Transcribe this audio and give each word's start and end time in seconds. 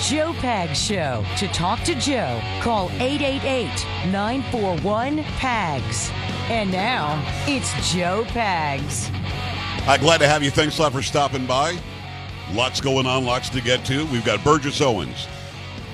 Joe 0.00 0.32
Pags 0.34 0.76
Show. 0.76 1.24
To 1.38 1.48
talk 1.48 1.80
to 1.80 1.94
Joe, 1.96 2.40
call 2.60 2.88
888 3.00 3.66
941 4.12 5.24
PAGS. 5.24 6.10
And 6.48 6.70
now, 6.70 7.20
it's 7.48 7.92
Joe 7.92 8.24
Pags. 8.28 9.10
Uh, 9.88 9.96
glad 9.96 10.18
to 10.18 10.28
have 10.28 10.42
you. 10.42 10.50
Thanks 10.50 10.78
a 10.78 10.82
lot 10.82 10.92
for 10.92 11.02
stopping 11.02 11.46
by. 11.46 11.76
Lots 12.52 12.80
going 12.80 13.06
on, 13.06 13.24
lots 13.24 13.48
to 13.50 13.60
get 13.60 13.84
to. 13.86 14.06
We've 14.06 14.24
got 14.24 14.42
Burgess 14.44 14.80
Owens, 14.80 15.26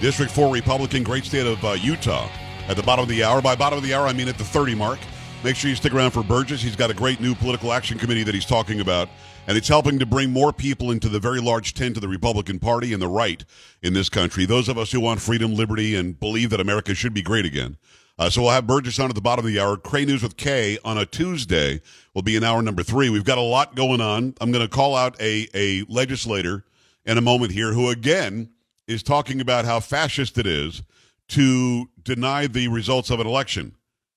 District 0.00 0.30
4 0.30 0.52
Republican, 0.52 1.02
great 1.02 1.24
state 1.24 1.46
of 1.46 1.64
uh, 1.64 1.72
Utah, 1.72 2.28
at 2.68 2.76
the 2.76 2.82
bottom 2.82 3.04
of 3.04 3.08
the 3.08 3.24
hour. 3.24 3.40
By 3.40 3.56
bottom 3.56 3.78
of 3.78 3.84
the 3.84 3.94
hour, 3.94 4.06
I 4.06 4.12
mean 4.12 4.28
at 4.28 4.36
the 4.36 4.44
30 4.44 4.74
mark. 4.74 4.98
Make 5.42 5.56
sure 5.56 5.70
you 5.70 5.76
stick 5.76 5.94
around 5.94 6.10
for 6.10 6.22
Burgess. 6.22 6.62
He's 6.62 6.76
got 6.76 6.90
a 6.90 6.94
great 6.94 7.20
new 7.20 7.34
political 7.34 7.72
action 7.72 7.98
committee 7.98 8.22
that 8.22 8.34
he's 8.34 8.46
talking 8.46 8.80
about 8.80 9.08
and 9.46 9.56
it's 9.56 9.68
helping 9.68 9.98
to 9.98 10.06
bring 10.06 10.30
more 10.30 10.52
people 10.52 10.90
into 10.90 11.08
the 11.08 11.20
very 11.20 11.40
large 11.40 11.74
tent 11.74 11.96
of 11.96 12.00
the 12.00 12.08
Republican 12.08 12.58
Party 12.58 12.92
and 12.92 13.02
the 13.02 13.08
right 13.08 13.44
in 13.82 13.92
this 13.92 14.08
country. 14.08 14.46
Those 14.46 14.68
of 14.68 14.78
us 14.78 14.92
who 14.92 15.00
want 15.00 15.20
freedom, 15.20 15.54
liberty, 15.54 15.94
and 15.94 16.18
believe 16.18 16.50
that 16.50 16.60
America 16.60 16.94
should 16.94 17.14
be 17.14 17.22
great 17.22 17.44
again. 17.44 17.76
Uh, 18.18 18.30
so 18.30 18.42
we'll 18.42 18.52
have 18.52 18.66
Burgess 18.66 18.98
on 19.00 19.08
at 19.08 19.14
the 19.14 19.20
bottom 19.20 19.44
of 19.44 19.52
the 19.52 19.58
hour. 19.58 19.76
Cray 19.76 20.04
News 20.04 20.22
with 20.22 20.36
Kay 20.36 20.78
on 20.84 20.96
a 20.96 21.04
Tuesday 21.04 21.80
will 22.14 22.22
be 22.22 22.36
in 22.36 22.44
hour 22.44 22.62
number 22.62 22.82
three. 22.82 23.10
We've 23.10 23.24
got 23.24 23.38
a 23.38 23.42
lot 23.42 23.74
going 23.74 24.00
on. 24.00 24.34
I'm 24.40 24.52
going 24.52 24.64
to 24.64 24.72
call 24.72 24.94
out 24.94 25.20
a, 25.20 25.48
a 25.52 25.84
legislator 25.88 26.64
in 27.04 27.18
a 27.18 27.20
moment 27.20 27.52
here 27.52 27.72
who, 27.72 27.90
again, 27.90 28.50
is 28.86 29.02
talking 29.02 29.40
about 29.40 29.64
how 29.64 29.80
fascist 29.80 30.38
it 30.38 30.46
is 30.46 30.82
to 31.28 31.88
deny 32.02 32.46
the 32.46 32.68
results 32.68 33.10
of 33.10 33.18
an 33.18 33.26
election. 33.26 33.74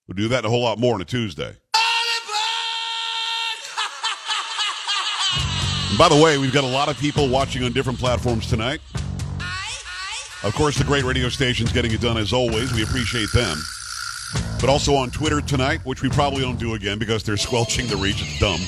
We'll 0.07 0.15
do 0.15 0.27
that 0.29 0.45
a 0.45 0.49
whole 0.49 0.61
lot 0.61 0.77
more 0.77 0.93
on 0.93 1.01
a 1.01 1.05
Tuesday. 1.05 1.55
By 5.95 6.09
the 6.09 6.19
way, 6.21 6.37
we've 6.37 6.53
got 6.53 6.65
a 6.65 6.67
lot 6.67 6.89
of 6.89 6.97
people 6.97 7.29
watching 7.29 7.63
on 7.63 7.71
different 7.71 7.97
platforms 7.97 8.47
tonight. 8.47 8.81
Of 10.43 10.53
course, 10.53 10.77
the 10.77 10.83
great 10.83 11.05
radio 11.05 11.29
station's 11.29 11.71
getting 11.71 11.91
it 11.91 12.01
done 12.01 12.17
as 12.17 12.33
always. 12.33 12.73
We 12.73 12.83
appreciate 12.83 13.31
them. 13.31 13.57
But 14.59 14.69
also 14.69 14.95
on 14.95 15.11
Twitter 15.11 15.39
tonight, 15.39 15.79
which 15.85 16.03
we 16.03 16.09
probably 16.09 16.41
don't 16.41 16.59
do 16.59 16.73
again 16.73 16.99
because 16.99 17.23
they're 17.23 17.37
squelching 17.37 17.87
the 17.87 17.95
reach. 17.95 18.21
It's 18.21 18.37
dumb. 18.37 18.59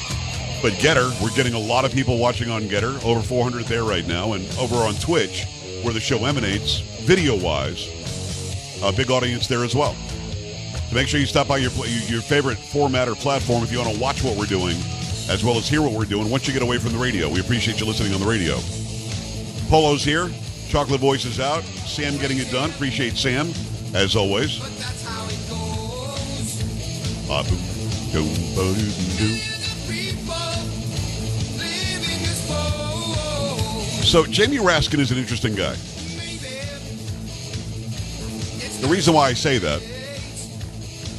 But 0.62 0.73
GETTR, 0.80 1.22
we're 1.22 1.36
getting 1.36 1.53
a 1.53 1.59
lot 1.59 1.84
of 1.84 1.92
people 1.92 2.17
watching 2.17 2.50
on 2.50 2.64
GETTR, 2.64 3.03
over 3.03 3.22
400 3.22 3.66
there 3.66 3.84
right 3.84 4.08
now, 4.08 4.34
and 4.34 4.50
over 4.58 4.78
on 4.78 4.95
Twitch, 4.95 5.45
where 5.84 5.94
the 5.94 6.00
show 6.00 6.25
emanates, 6.25 6.80
video-wise, 7.02 8.80
a 8.81 8.94
big 8.94 9.12
audience 9.12 9.45
there 9.45 9.66
as 9.66 9.75
well. 9.75 9.94
So 9.94 10.95
make 10.95 11.09
sure 11.09 11.20
you 11.20 11.25
stop 11.25 11.50
by 11.50 11.58
your 11.58 11.72
your 12.08 12.22
favorite 12.22 12.58
format 12.58 13.08
or 13.09 13.16
platform 13.16 13.62
if 13.62 13.72
you 13.72 13.80
want 13.80 13.94
to 13.94 14.02
watch 14.02 14.23
what 14.23 14.38
we're 14.38 14.45
doing 14.45 14.78
as 15.30 15.44
well 15.44 15.58
as 15.58 15.69
hear 15.69 15.81
what 15.81 15.94
we're 15.94 16.05
doing 16.05 16.30
once 16.30 16.47
you 16.47 16.53
get 16.53 16.63
away 16.63 16.80
from 16.80 16.91
the 16.91 16.97
radio. 16.97 17.30
We 17.30 17.39
appreciate 17.39 17.80
you 17.80 17.85
listening 17.85 18.13
on 18.13 18.19
the 18.19 18.25
radio. 18.25 18.58
Polo's 19.69 20.03
here. 20.03 20.30
Chocolate 20.69 20.99
Voice 20.99 21.23
is 21.23 21.39
out. 21.39 21.63
Sam 21.63 22.17
getting 22.17 22.39
it 22.39 22.52
done. 22.52 22.72
Appreciate 22.72 23.16
Sam, 23.16 23.47
as 23.94 24.16
always. 24.16 24.57
So, 34.03 34.25
Jamie 34.25 34.57
Raskin 34.57 35.00
is 35.00 35.11
an 35.11 35.19
interesting 35.19 35.53
guy. 35.53 35.75
The 38.81 38.88
reason 38.88 39.13
why 39.13 39.27
I 39.27 39.33
say 39.33 39.59
that 39.59 39.98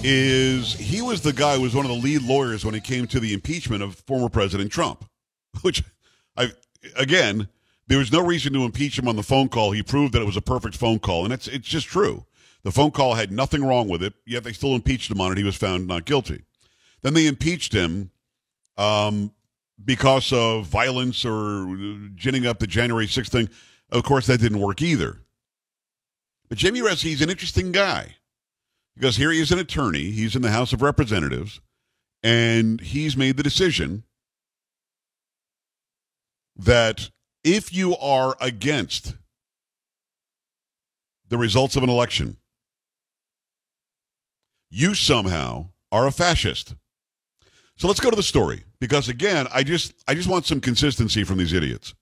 is 0.02 0.74
he 0.74 1.02
was 1.02 1.20
the 1.20 1.32
guy 1.32 1.56
who 1.56 1.62
was 1.62 1.74
one 1.74 1.84
of 1.84 1.90
the 1.90 1.98
lead 1.98 2.22
lawyers 2.22 2.64
when 2.64 2.74
it 2.74 2.84
came 2.84 3.06
to 3.08 3.20
the 3.20 3.32
impeachment 3.34 3.82
of 3.82 3.96
former 4.06 4.28
President 4.28 4.70
Trump, 4.70 5.04
which 5.62 5.82
I 6.36 6.52
again 6.96 7.48
there 7.86 7.98
was 7.98 8.12
no 8.12 8.24
reason 8.24 8.52
to 8.52 8.64
impeach 8.64 8.98
him 8.98 9.08
on 9.08 9.16
the 9.16 9.22
phone 9.22 9.48
call. 9.48 9.72
He 9.72 9.82
proved 9.82 10.14
that 10.14 10.22
it 10.22 10.26
was 10.26 10.36
a 10.36 10.42
perfect 10.42 10.76
phone 10.76 10.98
call, 10.98 11.24
and 11.24 11.32
it's 11.32 11.48
it's 11.48 11.68
just 11.68 11.86
true. 11.86 12.24
The 12.62 12.70
phone 12.70 12.90
call 12.90 13.14
had 13.14 13.32
nothing 13.32 13.64
wrong 13.64 13.88
with 13.88 14.02
it, 14.02 14.14
yet 14.26 14.44
they 14.44 14.52
still 14.52 14.74
impeached 14.74 15.10
him 15.10 15.20
on 15.20 15.32
it. 15.32 15.38
He 15.38 15.44
was 15.44 15.56
found 15.56 15.86
not 15.86 16.04
guilty. 16.04 16.44
Then 17.02 17.14
they 17.14 17.26
impeached 17.26 17.72
him 17.72 18.10
um, 18.76 19.32
because 19.82 20.32
of 20.32 20.66
violence 20.66 21.24
or 21.24 21.74
ginning 22.14 22.46
up 22.46 22.58
the 22.58 22.66
January 22.66 23.06
6th 23.06 23.28
thing. 23.28 23.48
Of 23.90 24.04
course, 24.04 24.26
that 24.26 24.40
didn't 24.40 24.60
work 24.60 24.82
either. 24.82 25.22
But 26.50 26.58
Jamie 26.58 26.80
Raskin, 26.80 27.22
an 27.22 27.30
interesting 27.30 27.72
guy. 27.72 28.16
Because 28.94 29.16
here 29.16 29.30
he 29.30 29.40
is 29.40 29.52
an 29.52 29.58
attorney, 29.58 30.10
he's 30.10 30.36
in 30.36 30.42
the 30.42 30.50
House 30.50 30.72
of 30.72 30.82
Representatives, 30.82 31.60
and 32.22 32.80
he's 32.80 33.16
made 33.16 33.36
the 33.36 33.42
decision 33.42 34.04
that 36.56 37.10
if 37.42 37.72
you 37.72 37.96
are 37.96 38.36
against 38.40 39.14
the 41.28 41.38
results 41.38 41.76
of 41.76 41.82
an 41.82 41.88
election, 41.88 42.36
you 44.70 44.94
somehow 44.94 45.68
are 45.90 46.06
a 46.06 46.12
fascist. 46.12 46.74
So 47.76 47.88
let's 47.88 48.00
go 48.00 48.10
to 48.10 48.16
the 48.16 48.22
story 48.22 48.64
because 48.78 49.08
again, 49.08 49.46
I 49.52 49.62
just 49.62 49.94
I 50.06 50.14
just 50.14 50.28
want 50.28 50.44
some 50.44 50.60
consistency 50.60 51.24
from 51.24 51.38
these 51.38 51.52
idiots. 51.52 51.94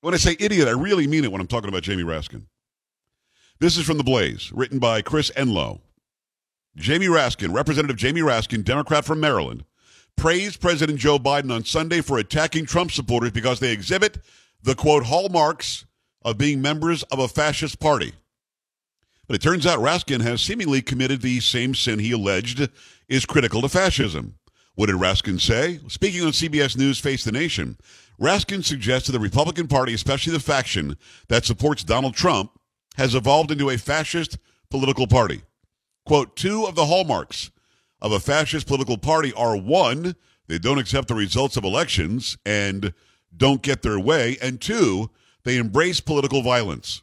When 0.00 0.14
I 0.14 0.16
say 0.16 0.36
idiot, 0.38 0.68
I 0.68 0.72
really 0.72 1.06
mean 1.06 1.24
it 1.24 1.32
when 1.32 1.40
I'm 1.40 1.46
talking 1.46 1.68
about 1.68 1.82
Jamie 1.82 2.04
Raskin. 2.04 2.46
This 3.60 3.76
is 3.76 3.84
from 3.84 3.98
The 3.98 4.04
Blaze, 4.04 4.52
written 4.52 4.78
by 4.78 5.02
Chris 5.02 5.30
Enloe. 5.36 5.80
Jamie 6.78 7.06
Raskin, 7.06 7.52
Representative 7.52 7.96
Jamie 7.96 8.20
Raskin, 8.20 8.62
Democrat 8.64 9.04
from 9.04 9.18
Maryland, 9.20 9.64
praised 10.16 10.60
President 10.60 10.98
Joe 10.98 11.18
Biden 11.18 11.52
on 11.52 11.64
Sunday 11.64 12.00
for 12.00 12.18
attacking 12.18 12.66
Trump 12.66 12.92
supporters 12.92 13.32
because 13.32 13.58
they 13.58 13.72
exhibit 13.72 14.18
the 14.62 14.74
quote 14.74 15.04
hallmarks 15.04 15.86
of 16.22 16.38
being 16.38 16.62
members 16.62 17.02
of 17.04 17.18
a 17.18 17.28
fascist 17.28 17.80
party. 17.80 18.12
But 19.26 19.36
it 19.36 19.42
turns 19.42 19.66
out 19.66 19.80
Raskin 19.80 20.22
has 20.22 20.40
seemingly 20.40 20.80
committed 20.80 21.20
the 21.20 21.40
same 21.40 21.74
sin 21.74 21.98
he 21.98 22.12
alleged 22.12 22.68
is 23.08 23.26
critical 23.26 23.60
to 23.62 23.68
fascism. 23.68 24.36
What 24.74 24.86
did 24.86 24.96
Raskin 24.96 25.40
say? 25.40 25.80
Speaking 25.88 26.22
on 26.22 26.30
CBS 26.30 26.76
News 26.76 27.00
Face 27.00 27.24
the 27.24 27.32
Nation, 27.32 27.76
Raskin 28.20 28.64
suggested 28.64 29.12
the 29.12 29.18
Republican 29.20 29.66
Party, 29.66 29.94
especially 29.94 30.32
the 30.32 30.40
faction 30.40 30.96
that 31.28 31.44
supports 31.44 31.82
Donald 31.82 32.14
Trump, 32.14 32.52
has 32.96 33.14
evolved 33.14 33.50
into 33.50 33.70
a 33.70 33.78
fascist 33.78 34.38
political 34.70 35.06
party. 35.06 35.42
Quote, 36.08 36.36
two 36.36 36.64
of 36.64 36.74
the 36.74 36.86
hallmarks 36.86 37.50
of 38.00 38.12
a 38.12 38.18
fascist 38.18 38.66
political 38.66 38.96
party 38.96 39.30
are 39.34 39.58
one, 39.58 40.16
they 40.46 40.58
don't 40.58 40.78
accept 40.78 41.08
the 41.08 41.14
results 41.14 41.58
of 41.58 41.64
elections 41.64 42.38
and 42.46 42.94
don't 43.36 43.60
get 43.60 43.82
their 43.82 44.00
way, 44.00 44.38
and 44.40 44.58
two, 44.58 45.10
they 45.44 45.58
embrace 45.58 46.00
political 46.00 46.40
violence. 46.40 47.02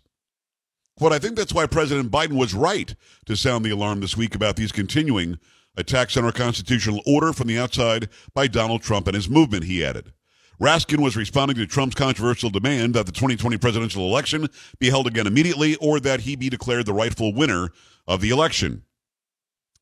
Quote, 0.98 1.14
I 1.14 1.20
think 1.20 1.36
that's 1.36 1.54
why 1.54 1.68
President 1.68 2.10
Biden 2.10 2.36
was 2.36 2.56
right 2.56 2.96
to 3.28 3.38
sound 3.38 3.64
the 3.64 3.70
alarm 3.70 4.00
this 4.00 4.18
week 4.18 4.34
about 4.34 4.56
these 4.56 4.72
continuing 4.72 5.38
attacks 5.78 6.18
on 6.18 6.26
our 6.26 6.32
constitutional 6.32 7.04
order 7.06 7.32
from 7.32 7.46
the 7.46 7.60
outside 7.60 8.10
by 8.34 8.48
Donald 8.48 8.82
Trump 8.82 9.06
and 9.06 9.14
his 9.14 9.30
movement, 9.30 9.66
he 9.66 9.86
added. 9.86 10.14
Raskin 10.60 11.04
was 11.04 11.16
responding 11.16 11.58
to 11.58 11.68
Trump's 11.68 11.94
controversial 11.94 12.50
demand 12.50 12.96
that 12.96 13.06
the 13.06 13.12
2020 13.12 13.56
presidential 13.60 14.08
election 14.08 14.48
be 14.80 14.90
held 14.90 15.06
again 15.06 15.28
immediately 15.28 15.76
or 15.76 16.00
that 16.00 16.22
he 16.22 16.36
be 16.36 16.50
declared 16.50 16.88
the 16.88 16.94
rightful 16.94 17.32
winner 17.32 17.70
of 18.08 18.20
the 18.20 18.32
election. 18.32 18.82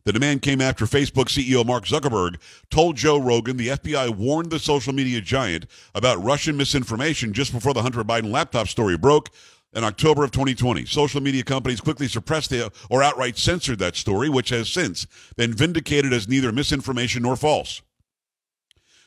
The 0.06 0.12
demand 0.12 0.41
came 0.41 0.59
after 0.59 0.86
Facebook 0.86 1.30
CEO 1.30 1.66
Mark 1.66 1.86
Zuckerberg 1.86 2.36
told 2.69 2.97
Joe 2.97 3.18
Rogan 3.18 3.56
the 3.56 3.69
FBI 3.69 4.09
warned 4.09 4.50
the 4.50 4.59
social 4.59 4.94
media 4.94 5.22
giant 5.22 5.66
about 5.96 6.22
Russian 6.22 6.58
misinformation 6.58 7.31
just 7.31 7.53
before 7.53 7.74
the 7.74 7.81
Hunter 7.81 8.03
Biden 8.03 8.30
laptop 8.30 8.68
story 8.68 8.97
broke 8.97 9.30
in 9.74 9.86
October 9.86 10.25
of 10.25 10.31
2020. 10.31 10.86
Social 10.86 11.22
media 11.22 11.44
companies 11.44 11.80
quickly 11.80 12.08
suppressed 12.08 12.50
the, 12.50 12.72
or 12.90 13.02
outright 13.02 13.38
censored 13.38 13.80
that 13.80 13.96
story, 13.96 14.28
which 14.28 14.50
has 14.50 14.69
since 14.69 15.08
been 15.38 15.53
vindicated 15.53 16.12
as 16.12 16.28
neither 16.28 16.52
misinformation 16.52 17.23
nor 17.23 17.38
false. 17.38 17.82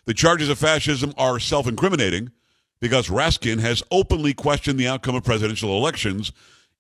The 0.07 0.15
charges 0.15 0.49
of 0.49 0.59
fascism 0.59 1.13
are 1.19 1.39
self 1.39 1.67
incriminating 1.67 2.31
because 2.81 3.09
Raskin 3.09 3.61
has 3.61 3.83
openly 3.91 4.33
questioned 4.33 4.79
the 4.79 4.89
outcome 4.89 5.15
of 5.15 5.25
presidential 5.25 5.77
elections 5.77 6.33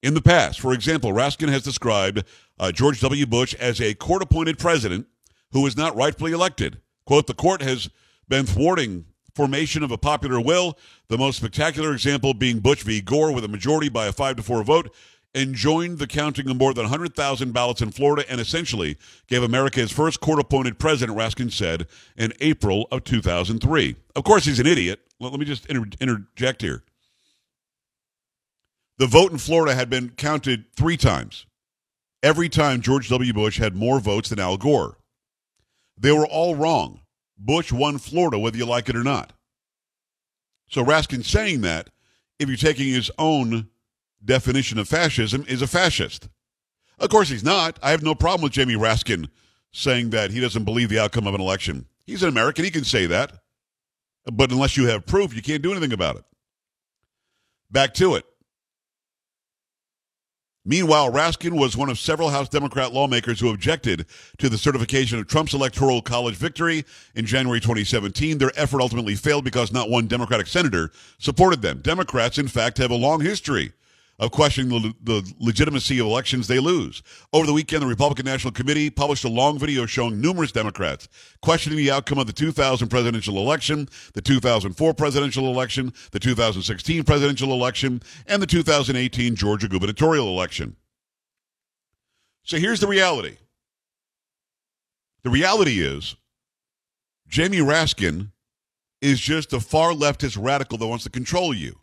in 0.02 0.14
the 0.14 0.22
past. 0.22 0.60
For 0.60 0.72
example, 0.72 1.12
Raskin 1.12 1.48
has 1.48 1.62
described 1.62 2.24
uh, 2.58 2.72
George 2.72 3.00
W. 3.00 3.26
Bush 3.26 3.54
as 3.54 3.80
a 3.80 3.94
court 3.94 4.22
appointed 4.22 4.58
president 4.58 5.06
who 5.52 5.62
was 5.62 5.76
not 5.76 5.96
rightfully 5.96 6.32
elected. 6.32 6.80
Quote, 7.04 7.26
the 7.26 7.34
court 7.34 7.62
has 7.62 7.88
been 8.28 8.46
thwarting 8.46 9.06
formation 9.34 9.82
of 9.82 9.90
a 9.90 9.98
popular 9.98 10.40
will, 10.40 10.78
the 11.08 11.18
most 11.18 11.36
spectacular 11.36 11.92
example 11.92 12.34
being 12.34 12.58
Bush 12.58 12.82
v. 12.82 13.00
Gore 13.00 13.32
with 13.32 13.44
a 13.44 13.48
majority 13.48 13.88
by 13.88 14.06
a 14.06 14.12
5 14.12 14.36
to 14.36 14.42
4 14.42 14.64
vote, 14.64 14.92
and 15.34 15.54
joined 15.54 15.98
the 15.98 16.06
counting 16.06 16.48
of 16.48 16.56
more 16.56 16.72
than 16.72 16.84
100,000 16.84 17.52
ballots 17.52 17.82
in 17.82 17.90
Florida 17.90 18.24
and 18.30 18.40
essentially 18.40 18.96
gave 19.26 19.42
America 19.42 19.80
his 19.80 19.92
first 19.92 20.20
court 20.20 20.40
appointed 20.40 20.78
president, 20.78 21.16
Raskin 21.16 21.52
said, 21.52 21.86
in 22.16 22.32
April 22.40 22.88
of 22.90 23.04
2003. 23.04 23.96
Of 24.16 24.24
course, 24.24 24.46
he's 24.46 24.58
an 24.58 24.66
idiot. 24.66 25.00
Let, 25.20 25.32
let 25.32 25.38
me 25.38 25.44
just 25.44 25.66
inter- 25.66 25.90
interject 26.00 26.62
here. 26.62 26.82
The 28.98 29.06
vote 29.06 29.30
in 29.30 29.36
Florida 29.36 29.74
had 29.74 29.90
been 29.90 30.10
counted 30.10 30.64
three 30.74 30.96
times. 30.96 31.44
Every 32.22 32.48
time 32.48 32.80
George 32.80 33.08
W. 33.08 33.32
Bush 33.32 33.58
had 33.58 33.76
more 33.76 34.00
votes 34.00 34.30
than 34.30 34.40
Al 34.40 34.56
Gore. 34.56 34.98
They 35.98 36.12
were 36.12 36.26
all 36.26 36.54
wrong. 36.54 37.00
Bush 37.38 37.72
won 37.72 37.98
Florida, 37.98 38.38
whether 38.38 38.56
you 38.56 38.66
like 38.66 38.88
it 38.88 38.96
or 38.96 39.04
not. 39.04 39.32
So 40.68 40.84
Raskin 40.84 41.24
saying 41.24 41.60
that, 41.62 41.90
if 42.38 42.48
you're 42.48 42.56
taking 42.56 42.88
his 42.88 43.10
own 43.18 43.68
definition 44.24 44.78
of 44.78 44.88
fascism 44.88 45.44
is 45.48 45.62
a 45.62 45.66
fascist. 45.66 46.28
Of 46.98 47.10
course, 47.10 47.28
he's 47.28 47.44
not. 47.44 47.78
I 47.82 47.90
have 47.90 48.02
no 48.02 48.14
problem 48.14 48.42
with 48.42 48.52
Jamie 48.52 48.74
Raskin 48.74 49.28
saying 49.72 50.10
that 50.10 50.30
he 50.30 50.40
doesn't 50.40 50.64
believe 50.64 50.88
the 50.88 50.98
outcome 50.98 51.26
of 51.26 51.34
an 51.34 51.40
election. 51.40 51.86
He's 52.06 52.22
an 52.22 52.28
American. 52.28 52.64
He 52.64 52.70
can 52.70 52.84
say 52.84 53.06
that. 53.06 53.32
But 54.32 54.50
unless 54.50 54.76
you 54.76 54.86
have 54.88 55.06
proof, 55.06 55.34
you 55.34 55.42
can't 55.42 55.62
do 55.62 55.70
anything 55.70 55.92
about 55.92 56.16
it. 56.16 56.24
Back 57.70 57.94
to 57.94 58.16
it. 58.16 58.24
Meanwhile, 60.68 61.12
Raskin 61.12 61.52
was 61.52 61.76
one 61.76 61.88
of 61.88 61.96
several 61.96 62.30
House 62.30 62.48
Democrat 62.48 62.92
lawmakers 62.92 63.38
who 63.38 63.50
objected 63.50 64.04
to 64.38 64.48
the 64.48 64.58
certification 64.58 65.16
of 65.16 65.28
Trump's 65.28 65.54
Electoral 65.54 66.02
College 66.02 66.34
victory 66.34 66.84
in 67.14 67.24
January 67.24 67.60
2017. 67.60 68.38
Their 68.38 68.50
effort 68.56 68.80
ultimately 68.80 69.14
failed 69.14 69.44
because 69.44 69.72
not 69.72 69.88
one 69.88 70.08
Democratic 70.08 70.48
senator 70.48 70.90
supported 71.18 71.62
them. 71.62 71.78
Democrats, 71.82 72.36
in 72.36 72.48
fact, 72.48 72.78
have 72.78 72.90
a 72.90 72.96
long 72.96 73.20
history 73.20 73.74
of 74.18 74.30
questioning 74.30 74.70
the, 74.70 74.94
the, 75.02 75.34
legitimacy 75.38 75.98
of 75.98 76.06
elections 76.06 76.48
they 76.48 76.58
lose. 76.58 77.02
Over 77.32 77.46
the 77.46 77.52
weekend, 77.52 77.82
the 77.82 77.86
Republican 77.86 78.24
National 78.24 78.52
Committee 78.52 78.88
published 78.88 79.24
a 79.24 79.28
long 79.28 79.58
video 79.58 79.84
showing 79.84 80.20
numerous 80.20 80.52
Democrats 80.52 81.08
questioning 81.42 81.76
the 81.76 81.90
outcome 81.90 82.18
of 82.18 82.26
the 82.26 82.32
2000 82.32 82.88
presidential 82.88 83.36
election, 83.36 83.88
the 84.14 84.22
2004 84.22 84.94
presidential 84.94 85.46
election, 85.46 85.92
the 86.12 86.20
2016 86.20 87.04
presidential 87.04 87.52
election, 87.52 88.02
and 88.26 88.40
the 88.40 88.46
2018 88.46 89.34
Georgia 89.34 89.68
gubernatorial 89.68 90.28
election. 90.28 90.76
So 92.42 92.58
here's 92.58 92.80
the 92.80 92.86
reality. 92.86 93.36
The 95.24 95.30
reality 95.30 95.80
is 95.80 96.16
Jamie 97.28 97.58
Raskin 97.58 98.30
is 99.00 99.20
just 99.20 99.52
a 99.52 99.60
far 99.60 99.90
leftist 99.90 100.42
radical 100.42 100.78
that 100.78 100.86
wants 100.86 101.04
to 101.04 101.10
control 101.10 101.52
you. 101.52 101.78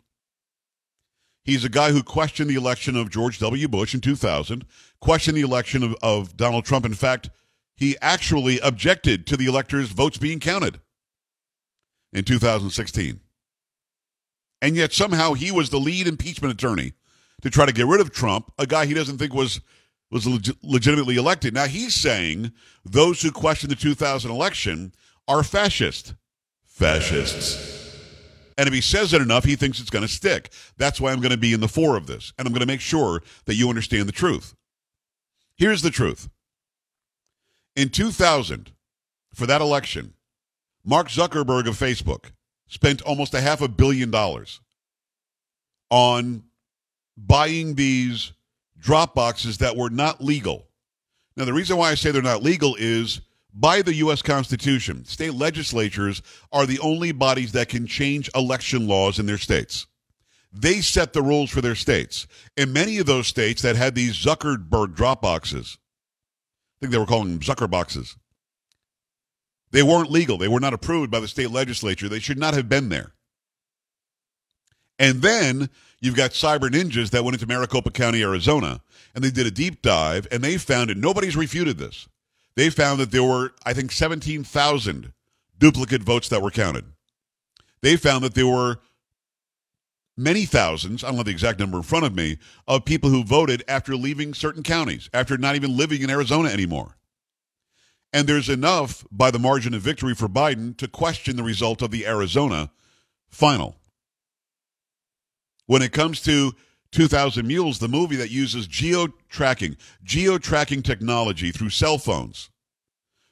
He's 1.44 1.64
a 1.64 1.68
guy 1.68 1.92
who 1.92 2.02
questioned 2.02 2.48
the 2.48 2.54
election 2.54 2.96
of 2.96 3.10
George 3.10 3.38
W. 3.38 3.68
Bush 3.68 3.94
in 3.94 4.00
2000, 4.00 4.64
questioned 5.00 5.36
the 5.36 5.42
election 5.42 5.82
of, 5.82 5.94
of 6.02 6.36
Donald 6.36 6.64
Trump. 6.64 6.86
In 6.86 6.94
fact, 6.94 7.28
he 7.76 7.96
actually 8.00 8.58
objected 8.60 9.26
to 9.26 9.36
the 9.36 9.46
electors' 9.46 9.90
votes 9.90 10.16
being 10.16 10.40
counted 10.40 10.80
in 12.12 12.24
2016. 12.24 13.20
And 14.62 14.76
yet 14.76 14.94
somehow 14.94 15.34
he 15.34 15.52
was 15.52 15.68
the 15.68 15.78
lead 15.78 16.06
impeachment 16.06 16.54
attorney 16.54 16.94
to 17.42 17.50
try 17.50 17.66
to 17.66 17.72
get 17.72 17.86
rid 17.86 18.00
of 18.00 18.10
Trump, 18.10 18.50
a 18.58 18.66
guy 18.66 18.86
he 18.86 18.94
doesn't 18.94 19.18
think 19.18 19.34
was 19.34 19.60
was 20.10 20.26
leg- 20.26 20.56
legitimately 20.62 21.16
elected. 21.16 21.52
Now 21.52 21.66
he's 21.66 21.94
saying 21.94 22.52
those 22.84 23.20
who 23.20 23.32
question 23.32 23.68
the 23.68 23.74
2000 23.74 24.30
election 24.30 24.94
are 25.26 25.42
fascist. 25.42 26.14
Fascists. 26.64 27.83
And 28.56 28.68
if 28.68 28.74
he 28.74 28.80
says 28.80 29.12
it 29.12 29.22
enough, 29.22 29.44
he 29.44 29.56
thinks 29.56 29.80
it's 29.80 29.90
going 29.90 30.06
to 30.06 30.08
stick. 30.08 30.50
That's 30.76 31.00
why 31.00 31.12
I'm 31.12 31.20
going 31.20 31.32
to 31.32 31.36
be 31.36 31.52
in 31.52 31.60
the 31.60 31.68
fore 31.68 31.96
of 31.96 32.06
this. 32.06 32.32
And 32.38 32.46
I'm 32.46 32.52
going 32.52 32.60
to 32.60 32.66
make 32.66 32.80
sure 32.80 33.22
that 33.46 33.54
you 33.54 33.68
understand 33.68 34.08
the 34.08 34.12
truth. 34.12 34.54
Here's 35.56 35.82
the 35.82 35.90
truth. 35.90 36.28
In 37.76 37.88
2000, 37.88 38.70
for 39.34 39.46
that 39.46 39.60
election, 39.60 40.14
Mark 40.84 41.08
Zuckerberg 41.08 41.66
of 41.66 41.76
Facebook 41.76 42.26
spent 42.68 43.02
almost 43.02 43.34
a 43.34 43.40
half 43.40 43.60
a 43.60 43.68
billion 43.68 44.10
dollars 44.10 44.60
on 45.90 46.44
buying 47.16 47.74
these 47.74 48.32
drop 48.78 49.14
boxes 49.14 49.58
that 49.58 49.76
were 49.76 49.90
not 49.90 50.22
legal. 50.22 50.66
Now, 51.36 51.44
the 51.44 51.52
reason 51.52 51.76
why 51.76 51.90
I 51.90 51.94
say 51.94 52.10
they're 52.10 52.22
not 52.22 52.42
legal 52.42 52.76
is 52.78 53.20
by 53.54 53.82
the 53.82 53.94
U.S. 53.96 54.20
Constitution, 54.20 55.04
state 55.04 55.34
legislatures 55.34 56.22
are 56.52 56.66
the 56.66 56.80
only 56.80 57.12
bodies 57.12 57.52
that 57.52 57.68
can 57.68 57.86
change 57.86 58.28
election 58.34 58.88
laws 58.88 59.18
in 59.18 59.26
their 59.26 59.38
states. 59.38 59.86
They 60.52 60.80
set 60.80 61.12
the 61.12 61.22
rules 61.22 61.50
for 61.50 61.60
their 61.60 61.74
states. 61.74 62.26
In 62.56 62.72
many 62.72 62.98
of 62.98 63.06
those 63.06 63.26
states 63.26 63.62
that 63.62 63.76
had 63.76 63.94
these 63.94 64.16
Zuckerberg 64.16 64.94
drop 64.94 65.22
boxes, 65.22 65.78
I 65.78 66.74
think 66.80 66.92
they 66.92 66.98
were 66.98 67.06
calling 67.06 67.30
them 67.30 67.40
Zucker 67.40 67.70
boxes, 67.70 68.16
they 69.70 69.82
weren't 69.82 70.10
legal. 70.10 70.38
They 70.38 70.48
were 70.48 70.60
not 70.60 70.74
approved 70.74 71.10
by 71.10 71.20
the 71.20 71.26
state 71.26 71.50
legislature. 71.50 72.08
They 72.08 72.20
should 72.20 72.38
not 72.38 72.54
have 72.54 72.68
been 72.68 72.88
there. 72.88 73.12
And 75.00 75.22
then 75.22 75.68
you've 76.00 76.14
got 76.14 76.30
cyber 76.30 76.70
ninjas 76.70 77.10
that 77.10 77.24
went 77.24 77.34
into 77.34 77.48
Maricopa 77.48 77.90
County, 77.90 78.22
Arizona, 78.22 78.80
and 79.14 79.24
they 79.24 79.32
did 79.32 79.46
a 79.46 79.50
deep 79.50 79.82
dive, 79.82 80.28
and 80.30 80.42
they 80.42 80.58
found 80.58 80.90
it. 80.90 80.96
Nobody's 80.96 81.36
refuted 81.36 81.78
this 81.78 82.08
they 82.56 82.70
found 82.70 83.00
that 83.00 83.10
there 83.10 83.24
were, 83.24 83.52
I 83.64 83.72
think, 83.72 83.92
17,000 83.92 85.12
duplicate 85.58 86.02
votes 86.02 86.28
that 86.28 86.42
were 86.42 86.50
counted. 86.50 86.84
They 87.80 87.96
found 87.96 88.24
that 88.24 88.34
there 88.34 88.46
were 88.46 88.80
many 90.16 90.44
thousands, 90.44 91.02
I 91.02 91.08
don't 91.08 91.16
have 91.16 91.26
the 91.26 91.32
exact 91.32 91.58
number 91.58 91.76
in 91.76 91.82
front 91.82 92.04
of 92.04 92.14
me, 92.14 92.38
of 92.68 92.84
people 92.84 93.10
who 93.10 93.24
voted 93.24 93.64
after 93.68 93.96
leaving 93.96 94.34
certain 94.34 94.62
counties, 94.62 95.10
after 95.12 95.36
not 95.36 95.56
even 95.56 95.76
living 95.76 96.02
in 96.02 96.10
Arizona 96.10 96.48
anymore. 96.48 96.96
And 98.12 98.28
there's 98.28 98.48
enough 98.48 99.04
by 99.10 99.32
the 99.32 99.40
margin 99.40 99.74
of 99.74 99.82
victory 99.82 100.14
for 100.14 100.28
Biden 100.28 100.76
to 100.76 100.86
question 100.86 101.36
the 101.36 101.42
result 101.42 101.82
of 101.82 101.90
the 101.90 102.06
Arizona 102.06 102.70
final. 103.28 103.76
When 105.66 105.82
it 105.82 105.92
comes 105.92 106.20
to 106.22 106.52
2000 106.94 107.46
Mules, 107.46 107.78
the 107.78 107.88
movie 107.88 108.16
that 108.16 108.30
uses 108.30 108.66
geo 108.66 109.08
tracking, 109.28 109.76
geo 110.04 110.38
tracking 110.38 110.82
technology 110.82 111.50
through 111.50 111.70
cell 111.70 111.98
phones. 111.98 112.50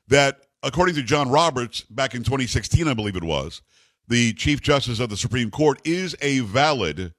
That, 0.08 0.40
according 0.62 0.96
to 0.96 1.02
John 1.02 1.30
Roberts, 1.30 1.82
back 1.82 2.14
in 2.14 2.24
2016, 2.24 2.88
I 2.88 2.94
believe 2.94 3.16
it 3.16 3.24
was, 3.24 3.62
the 4.08 4.32
Chief 4.34 4.60
Justice 4.60 4.98
of 4.98 5.10
the 5.10 5.16
Supreme 5.16 5.50
Court, 5.50 5.80
is 5.84 6.16
a 6.20 6.40
valid 6.40 7.14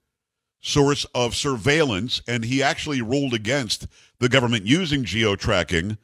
source 0.59 1.05
of 1.15 1.33
surveillance, 1.33 2.21
and 2.27 2.43
he 2.43 2.61
actually 2.61 3.01
ruled 3.01 3.33
against 3.33 3.87
the 4.19 4.29
government 4.29 4.65
using 4.65 5.05
geo 5.05 5.35
tracking 5.35 5.97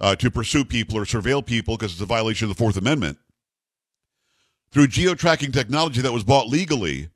uh, 0.00 0.16
to 0.16 0.30
pursue 0.30 0.64
people 0.64 0.98
or 0.98 1.04
surveil 1.04 1.44
people 1.44 1.76
because 1.76 1.92
it's 1.92 2.00
a 2.00 2.06
violation 2.06 2.50
of 2.50 2.56
the 2.56 2.60
Fourth 2.60 2.76
Amendment. 2.76 3.18
Through 4.72 4.88
geo 4.88 5.14
tracking 5.14 5.52
technology 5.52 6.00
that 6.00 6.12
was 6.12 6.24
bought 6.24 6.48
legally, 6.48 7.10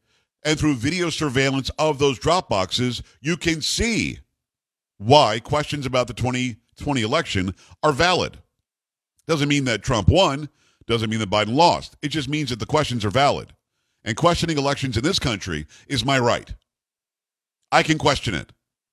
and 0.45 0.59
through 0.59 0.75
video 0.75 1.11
surveillance 1.11 1.71
of 1.79 1.99
those 1.99 2.19
drop 2.19 2.49
boxes, 2.49 3.03
you 3.21 3.37
can 3.37 3.61
see 3.61 4.19
why 4.99 5.41
questions 5.41 5.87
about 5.87 6.07
the 6.07 6.15
2020 6.15 7.03
election 7.03 7.55
are 7.83 7.93
valid. 7.93 8.39
Doesn't 9.27 9.49
mean 9.49 9.65
that 9.65 9.83
Trump 9.83 10.09
won, 10.09 10.49
doesn't 10.87 11.11
mean 11.11 11.21
that 11.21 11.31
Biden 11.31 11.55
lost. 11.55 11.97
It 12.03 12.09
just 12.09 12.29
means 12.29 12.51
that 12.51 12.59
the 12.59 12.67
questions 12.67 13.05
are 13.05 13.11
valid. 13.11 13.53
And 14.05 14.17
questioning 14.17 14.57
elections 14.57 14.97
in 14.97 15.05
this 15.05 15.19
country 15.19 15.67
is 15.87 16.05
my 16.05 16.19
right. 16.19 16.55
I 17.71 17.83
can 17.83 17.99
question 17.99 18.35
it. 18.35 18.53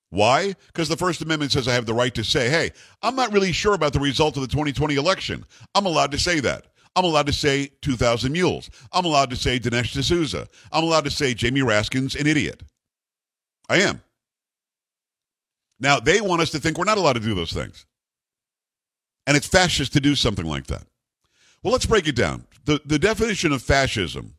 Why? 0.10 0.56
Because 0.68 0.90
the 0.90 0.98
First 0.98 1.22
Amendment 1.22 1.52
says 1.52 1.68
I 1.68 1.74
have 1.74 1.86
the 1.86 1.94
right 1.94 2.14
to 2.16 2.24
say, 2.24 2.50
hey, 2.50 2.72
I'm 3.02 3.16
not 3.16 3.34
really 3.34 3.52
sure 3.52 3.74
about 3.74 3.94
the 3.94 4.00
result 4.00 4.36
of 4.36 4.42
the 4.42 4.48
2020 4.48 4.96
election. 4.96 5.46
I'm 5.74 5.86
allowed 5.86 6.12
to 6.12 6.20
say 6.20 6.40
that. 6.42 6.68
I'm 6.96 7.04
allowed 7.04 7.28
to 7.28 7.34
say 7.34 7.72
2,000 7.82 8.32
Mules. 8.32 8.70
I'm 8.92 9.06
allowed 9.06 9.30
to 9.32 9.36
say 9.36 9.60
Dinesh 9.60 10.00
D'Souza. 10.00 10.48
I'm 10.72 10.84
allowed 10.84 11.04
to 11.04 11.12
say 11.12 11.34
Jamie 11.34 11.62
Raskin's 11.62 12.16
an 12.16 12.26
idiot. 12.26 12.64
I 13.68 13.82
am. 13.82 14.02
Now, 15.80 16.00
they 16.00 16.22
want 16.22 16.42
us 16.42 16.52
to 16.52 16.60
think 16.60 16.78
we're 16.78 16.86
not 16.86 16.98
allowed 16.98 17.14
to 17.14 17.20
do 17.20 17.36
those 17.36 17.52
things. 17.52 17.86
And 19.28 19.36
it's 19.36 19.48
fascist 19.48 19.94
to 19.94 20.00
do 20.00 20.16
something 20.16 20.46
like 20.46 20.68
that. 20.68 20.84
Well, 21.64 21.74
let's 21.74 21.86
break 21.86 22.08
it 22.08 22.16
down. 22.16 22.46
The, 22.66 22.80
the 22.86 23.00
definition 23.00 23.52
of 23.52 23.62
fascism, 23.62 24.36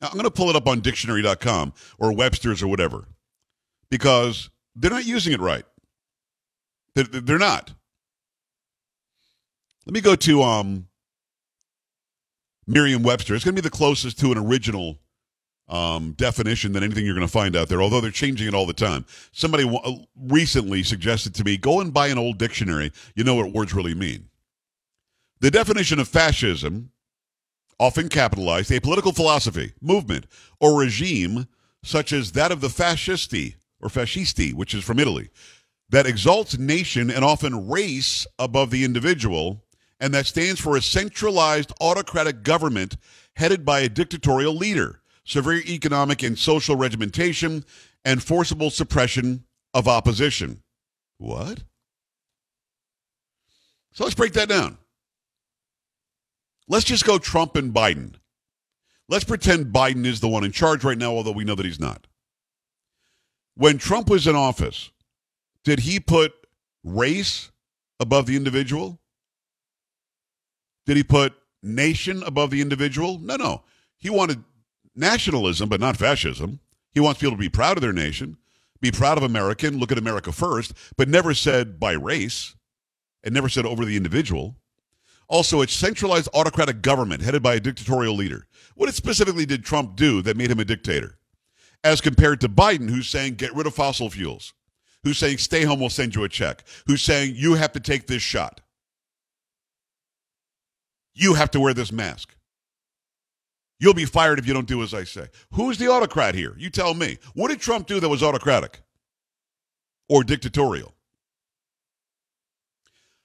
I'm 0.00 0.12
going 0.12 0.24
to 0.24 0.30
pull 0.30 0.48
it 0.48 0.56
up 0.56 0.66
on 0.66 0.80
dictionary.com 0.80 1.72
or 1.98 2.14
Webster's 2.14 2.62
or 2.62 2.68
whatever, 2.68 3.08
because 3.90 4.48
they're 4.76 4.90
not 4.90 5.04
using 5.04 5.32
it 5.32 5.40
right. 5.40 5.64
They're, 6.94 7.04
they're 7.04 7.38
not. 7.38 7.72
Let 9.86 9.94
me 9.94 10.00
go 10.00 10.14
to 10.16 10.42
um, 10.42 10.87
Merriam 12.68 13.02
Webster. 13.02 13.34
It's 13.34 13.44
going 13.44 13.56
to 13.56 13.62
be 13.62 13.66
the 13.66 13.74
closest 13.74 14.20
to 14.20 14.30
an 14.30 14.38
original 14.38 14.98
um, 15.68 16.12
definition 16.12 16.72
than 16.72 16.84
anything 16.84 17.04
you're 17.04 17.14
going 17.14 17.26
to 17.26 17.32
find 17.32 17.56
out 17.56 17.68
there, 17.68 17.82
although 17.82 18.00
they're 18.00 18.10
changing 18.10 18.46
it 18.46 18.54
all 18.54 18.66
the 18.66 18.72
time. 18.72 19.04
Somebody 19.32 19.64
w- 19.64 19.80
uh, 19.82 20.04
recently 20.16 20.82
suggested 20.82 21.34
to 21.36 21.44
me 21.44 21.56
go 21.56 21.80
and 21.80 21.92
buy 21.92 22.08
an 22.08 22.18
old 22.18 22.38
dictionary. 22.38 22.92
You 23.14 23.24
know 23.24 23.34
what 23.34 23.52
words 23.52 23.74
really 23.74 23.94
mean. 23.94 24.28
The 25.40 25.50
definition 25.50 25.98
of 25.98 26.08
fascism, 26.08 26.90
often 27.78 28.08
capitalized, 28.08 28.72
a 28.72 28.80
political 28.80 29.12
philosophy, 29.12 29.72
movement, 29.80 30.26
or 30.60 30.78
regime 30.78 31.46
such 31.84 32.12
as 32.12 32.32
that 32.32 32.52
of 32.52 32.60
the 32.60 32.68
fascisti 32.68 33.54
or 33.80 33.88
fascisti, 33.88 34.52
which 34.52 34.74
is 34.74 34.84
from 34.84 34.98
Italy, 34.98 35.30
that 35.90 36.06
exalts 36.06 36.58
nation 36.58 37.10
and 37.10 37.24
often 37.24 37.68
race 37.68 38.26
above 38.38 38.70
the 38.70 38.84
individual 38.84 39.64
and 40.00 40.14
that 40.14 40.26
stands 40.26 40.60
for 40.60 40.76
a 40.76 40.82
centralized 40.82 41.72
autocratic 41.80 42.42
government 42.42 42.96
headed 43.36 43.64
by 43.64 43.80
a 43.80 43.88
dictatorial 43.88 44.54
leader, 44.54 45.00
severe 45.24 45.62
economic 45.66 46.22
and 46.22 46.38
social 46.38 46.76
regimentation, 46.76 47.64
and 48.04 48.22
forcible 48.22 48.70
suppression 48.70 49.44
of 49.74 49.88
opposition. 49.88 50.62
What? 51.18 51.62
So 53.92 54.04
let's 54.04 54.14
break 54.14 54.32
that 54.34 54.48
down. 54.48 54.78
Let's 56.68 56.84
just 56.84 57.04
go 57.04 57.18
Trump 57.18 57.56
and 57.56 57.72
Biden. 57.72 58.14
Let's 59.08 59.24
pretend 59.24 59.72
Biden 59.72 60.04
is 60.04 60.20
the 60.20 60.28
one 60.28 60.44
in 60.44 60.52
charge 60.52 60.84
right 60.84 60.98
now, 60.98 61.12
although 61.12 61.32
we 61.32 61.44
know 61.44 61.54
that 61.54 61.64
he's 61.64 61.80
not. 61.80 62.06
When 63.54 63.78
Trump 63.78 64.08
was 64.08 64.26
in 64.26 64.36
office, 64.36 64.90
did 65.64 65.80
he 65.80 65.98
put 65.98 66.32
race 66.84 67.50
above 67.98 68.26
the 68.26 68.36
individual? 68.36 69.00
Did 70.88 70.96
he 70.96 71.04
put 71.04 71.34
nation 71.62 72.22
above 72.22 72.48
the 72.50 72.62
individual? 72.62 73.18
No, 73.18 73.36
no. 73.36 73.62
He 73.98 74.08
wanted 74.08 74.42
nationalism, 74.96 75.68
but 75.68 75.80
not 75.80 75.98
fascism. 75.98 76.60
He 76.92 77.00
wants 77.00 77.20
people 77.20 77.36
to 77.36 77.38
be 77.38 77.50
proud 77.50 77.76
of 77.76 77.82
their 77.82 77.92
nation, 77.92 78.38
be 78.80 78.90
proud 78.90 79.18
of 79.18 79.22
American, 79.22 79.78
look 79.78 79.92
at 79.92 79.98
America 79.98 80.32
first, 80.32 80.72
but 80.96 81.06
never 81.06 81.34
said 81.34 81.78
by 81.78 81.92
race 81.92 82.54
and 83.22 83.34
never 83.34 83.50
said 83.50 83.66
over 83.66 83.84
the 83.84 83.98
individual. 83.98 84.56
Also, 85.28 85.60
it's 85.60 85.74
centralized 85.74 86.30
autocratic 86.32 86.80
government 86.80 87.20
headed 87.20 87.42
by 87.42 87.56
a 87.56 87.60
dictatorial 87.60 88.14
leader. 88.14 88.46
What 88.74 88.92
specifically 88.94 89.44
did 89.44 89.66
Trump 89.66 89.94
do 89.94 90.22
that 90.22 90.38
made 90.38 90.50
him 90.50 90.58
a 90.58 90.64
dictator? 90.64 91.18
As 91.84 92.00
compared 92.00 92.40
to 92.40 92.48
Biden, 92.48 92.88
who's 92.88 93.10
saying 93.10 93.34
get 93.34 93.54
rid 93.54 93.66
of 93.66 93.74
fossil 93.74 94.08
fuels, 94.08 94.54
who's 95.04 95.18
saying 95.18 95.36
stay 95.36 95.64
home, 95.64 95.80
we'll 95.80 95.90
send 95.90 96.14
you 96.14 96.24
a 96.24 96.30
check, 96.30 96.64
who's 96.86 97.02
saying 97.02 97.34
you 97.36 97.56
have 97.56 97.72
to 97.72 97.80
take 97.80 98.06
this 98.06 98.22
shot. 98.22 98.62
You 101.18 101.34
have 101.34 101.50
to 101.50 101.60
wear 101.60 101.74
this 101.74 101.90
mask. 101.90 102.36
You'll 103.80 103.94
be 103.94 104.04
fired 104.04 104.38
if 104.38 104.46
you 104.46 104.54
don't 104.54 104.68
do 104.68 104.82
as 104.84 104.94
I 104.94 105.02
say. 105.02 105.26
Who's 105.52 105.76
the 105.76 105.88
autocrat 105.88 106.36
here? 106.36 106.54
You 106.56 106.70
tell 106.70 106.94
me. 106.94 107.18
What 107.34 107.48
did 107.48 107.60
Trump 107.60 107.88
do 107.88 107.98
that 107.98 108.08
was 108.08 108.22
autocratic 108.22 108.80
or 110.08 110.22
dictatorial? 110.22 110.94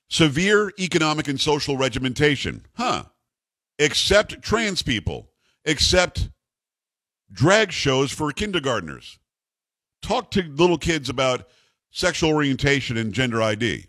Severe 0.09 0.71
economic 0.79 1.27
and 1.27 1.39
social 1.39 1.77
regimentation. 1.77 2.65
Huh. 2.75 3.03
Except 3.77 4.41
trans 4.41 4.81
people. 4.81 5.29
Except 5.63 6.29
drag 7.31 7.71
shows 7.71 8.11
for 8.11 8.31
kindergartners. 8.31 9.19
Talk 10.01 10.31
to 10.31 10.41
little 10.41 10.79
kids 10.79 11.09
about 11.09 11.47
sexual 11.91 12.31
orientation 12.31 12.97
and 12.97 13.13
gender 13.13 13.41
ID. 13.41 13.85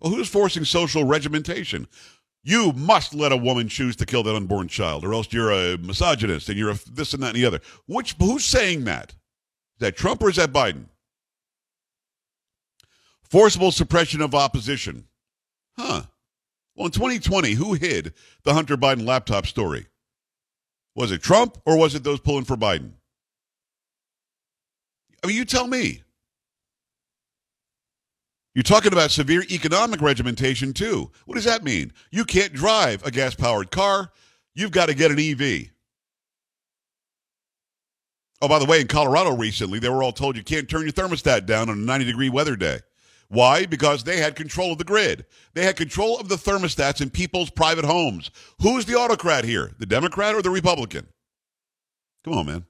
Well, 0.00 0.12
who's 0.12 0.28
forcing 0.28 0.64
social 0.64 1.04
regimentation? 1.04 1.88
You 2.48 2.72
must 2.74 3.12
let 3.12 3.32
a 3.32 3.36
woman 3.36 3.68
choose 3.68 3.96
to 3.96 4.06
kill 4.06 4.22
that 4.22 4.36
unborn 4.36 4.68
child, 4.68 5.04
or 5.04 5.12
else 5.12 5.32
you're 5.32 5.50
a 5.50 5.76
misogynist 5.78 6.48
and 6.48 6.56
you're 6.56 6.70
a 6.70 6.78
this 6.92 7.12
and 7.12 7.20
that 7.24 7.34
and 7.34 7.36
the 7.36 7.44
other. 7.44 7.60
Which 7.88 8.14
who's 8.20 8.44
saying 8.44 8.84
that? 8.84 9.10
Is 9.10 9.80
that 9.80 9.96
Trump 9.96 10.22
or 10.22 10.30
is 10.30 10.36
that 10.36 10.52
Biden? 10.52 10.84
Forcible 13.20 13.72
suppression 13.72 14.20
of 14.20 14.32
opposition. 14.32 15.08
Huh. 15.76 16.02
Well, 16.76 16.86
in 16.86 16.92
2020, 16.92 17.54
who 17.54 17.74
hid 17.74 18.14
the 18.44 18.54
Hunter 18.54 18.76
Biden 18.76 19.04
laptop 19.04 19.48
story? 19.48 19.88
Was 20.94 21.10
it 21.10 21.22
Trump 21.22 21.58
or 21.66 21.76
was 21.76 21.96
it 21.96 22.04
those 22.04 22.20
pulling 22.20 22.44
for 22.44 22.56
Biden? 22.56 22.92
I 25.24 25.26
mean, 25.26 25.34
you 25.34 25.44
tell 25.44 25.66
me. 25.66 26.04
You're 28.56 28.62
talking 28.62 28.94
about 28.94 29.10
severe 29.10 29.42
economic 29.50 30.00
regimentation, 30.00 30.72
too. 30.72 31.10
What 31.26 31.34
does 31.34 31.44
that 31.44 31.62
mean? 31.62 31.92
You 32.10 32.24
can't 32.24 32.54
drive 32.54 33.04
a 33.04 33.10
gas 33.10 33.34
powered 33.34 33.70
car. 33.70 34.10
You've 34.54 34.70
got 34.70 34.86
to 34.86 34.94
get 34.94 35.10
an 35.10 35.18
EV. 35.18 35.72
Oh, 38.40 38.48
by 38.48 38.58
the 38.58 38.64
way, 38.64 38.80
in 38.80 38.86
Colorado 38.86 39.36
recently, 39.36 39.78
they 39.78 39.90
were 39.90 40.02
all 40.02 40.10
told 40.10 40.38
you 40.38 40.42
can't 40.42 40.70
turn 40.70 40.84
your 40.84 40.92
thermostat 40.92 41.44
down 41.44 41.68
on 41.68 41.76
a 41.76 41.82
90 41.82 42.06
degree 42.06 42.30
weather 42.30 42.56
day. 42.56 42.78
Why? 43.28 43.66
Because 43.66 44.04
they 44.04 44.16
had 44.16 44.36
control 44.36 44.72
of 44.72 44.78
the 44.78 44.84
grid. 44.84 45.26
They 45.52 45.66
had 45.66 45.76
control 45.76 46.18
of 46.18 46.30
the 46.30 46.36
thermostats 46.36 47.02
in 47.02 47.10
people's 47.10 47.50
private 47.50 47.84
homes. 47.84 48.30
Who's 48.62 48.86
the 48.86 48.96
autocrat 48.96 49.44
here? 49.44 49.72
The 49.78 49.84
Democrat 49.84 50.34
or 50.34 50.40
the 50.40 50.48
Republican? 50.48 51.06
Come 52.24 52.32
on, 52.32 52.46
man. 52.46 52.64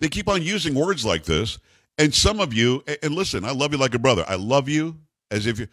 They 0.00 0.08
keep 0.08 0.28
on 0.28 0.42
using 0.42 0.74
words 0.74 1.02
like 1.02 1.24
this. 1.24 1.58
And 1.96 2.12
some 2.12 2.40
of 2.40 2.52
you, 2.52 2.84
and 3.02 3.14
listen, 3.14 3.46
I 3.46 3.52
love 3.52 3.72
you 3.72 3.78
like 3.78 3.94
a 3.94 3.98
brother. 3.98 4.26
I 4.28 4.34
love 4.34 4.68
you 4.68 4.98
as 5.30 5.46
if 5.46 5.58
you 5.58 5.68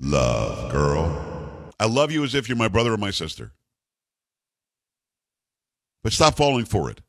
love, 0.00 0.70
girl. 0.72 1.72
I 1.80 1.86
love 1.86 2.10
you 2.10 2.24
as 2.24 2.34
if 2.34 2.48
you're 2.48 2.58
my 2.58 2.68
brother 2.68 2.92
or 2.92 2.96
my 2.96 3.10
sister. 3.10 3.52
But 6.02 6.12
stop 6.12 6.36
falling 6.36 6.64
for 6.64 6.90
it. 6.90 7.00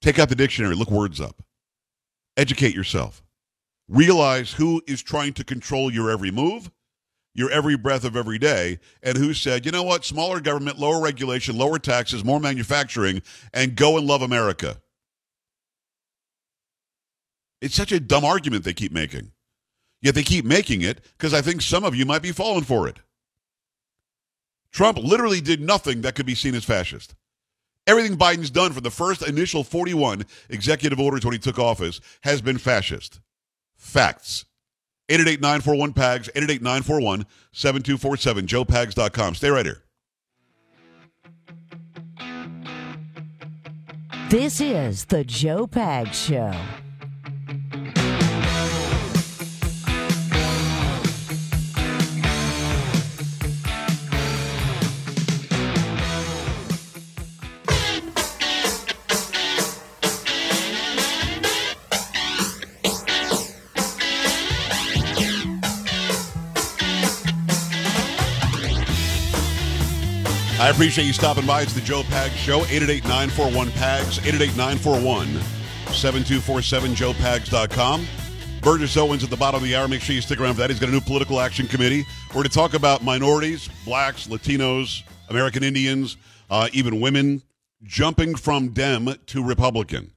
Take 0.00 0.18
out 0.18 0.28
the 0.28 0.34
dictionary, 0.34 0.74
look 0.74 0.90
words 0.90 1.20
up. 1.20 1.42
Educate 2.36 2.74
yourself. 2.74 3.22
Realize 3.88 4.52
who 4.52 4.82
is 4.86 5.02
trying 5.02 5.32
to 5.34 5.44
control 5.44 5.92
your 5.92 6.10
every 6.10 6.30
move, 6.30 6.70
your 7.34 7.50
every 7.50 7.76
breath 7.76 8.04
of 8.04 8.16
every 8.16 8.38
day, 8.38 8.78
and 9.02 9.16
who 9.16 9.32
said, 9.32 9.64
you 9.64 9.72
know 9.72 9.82
what, 9.82 10.04
smaller 10.04 10.40
government, 10.40 10.78
lower 10.78 11.00
regulation, 11.00 11.56
lower 11.56 11.78
taxes, 11.78 12.24
more 12.24 12.38
manufacturing, 12.38 13.22
and 13.52 13.76
go 13.76 13.96
and 13.96 14.06
love 14.06 14.22
America. 14.22 14.76
It's 17.60 17.74
such 17.74 17.92
a 17.92 17.98
dumb 17.98 18.24
argument 18.24 18.64
they 18.64 18.74
keep 18.74 18.92
making. 18.92 19.32
Yet 20.00 20.14
they 20.14 20.22
keep 20.22 20.44
making 20.44 20.82
it 20.82 21.00
because 21.16 21.34
I 21.34 21.42
think 21.42 21.60
some 21.62 21.84
of 21.84 21.94
you 21.94 22.06
might 22.06 22.22
be 22.22 22.32
falling 22.32 22.64
for 22.64 22.86
it. 22.88 22.98
Trump 24.70 24.98
literally 24.98 25.40
did 25.40 25.60
nothing 25.60 26.02
that 26.02 26.14
could 26.14 26.26
be 26.26 26.34
seen 26.34 26.54
as 26.54 26.64
fascist. 26.64 27.14
Everything 27.86 28.18
Biden's 28.18 28.50
done 28.50 28.72
for 28.72 28.82
the 28.82 28.90
first 28.90 29.26
initial 29.26 29.64
41 29.64 30.24
executive 30.50 31.00
orders 31.00 31.24
when 31.24 31.32
he 31.32 31.38
took 31.38 31.58
office 31.58 32.00
has 32.22 32.42
been 32.42 32.58
fascist. 32.58 33.20
Facts. 33.76 34.44
888-941-PAGS, 35.08 36.28
888-941-7247, 36.36 37.24
joepags.com. 38.46 39.34
Stay 39.34 39.48
right 39.48 39.64
here. 39.64 39.82
This 44.28 44.60
is 44.60 45.06
the 45.06 45.24
Joe 45.24 45.66
Pags 45.66 46.12
Show. 46.12 46.52
I 70.68 70.70
appreciate 70.70 71.06
you 71.06 71.14
stopping 71.14 71.46
by. 71.46 71.62
It's 71.62 71.72
the 71.72 71.80
Joe 71.80 72.02
Pags 72.02 72.36
Show, 72.36 72.60
888-941-PAGS, 72.64 74.18
888-941-7247, 74.18 76.94
joepags.com. 76.94 78.06
Burgess 78.60 78.98
Owens 78.98 79.24
at 79.24 79.30
the 79.30 79.36
bottom 79.38 79.62
of 79.62 79.64
the 79.64 79.74
hour. 79.74 79.88
Make 79.88 80.02
sure 80.02 80.14
you 80.14 80.20
stick 80.20 80.38
around 80.38 80.56
for 80.56 80.60
that. 80.60 80.68
He's 80.68 80.78
got 80.78 80.90
a 80.90 80.92
new 80.92 81.00
political 81.00 81.40
action 81.40 81.68
committee. 81.68 82.04
We're 82.28 82.34
going 82.34 82.44
to 82.44 82.50
talk 82.50 82.74
about 82.74 83.02
minorities, 83.02 83.70
blacks, 83.86 84.26
Latinos, 84.26 85.04
American 85.30 85.62
Indians, 85.62 86.18
uh, 86.50 86.68
even 86.74 87.00
women 87.00 87.40
jumping 87.84 88.34
from 88.34 88.68
Dem 88.68 89.14
to 89.24 89.42
Republican 89.42 90.12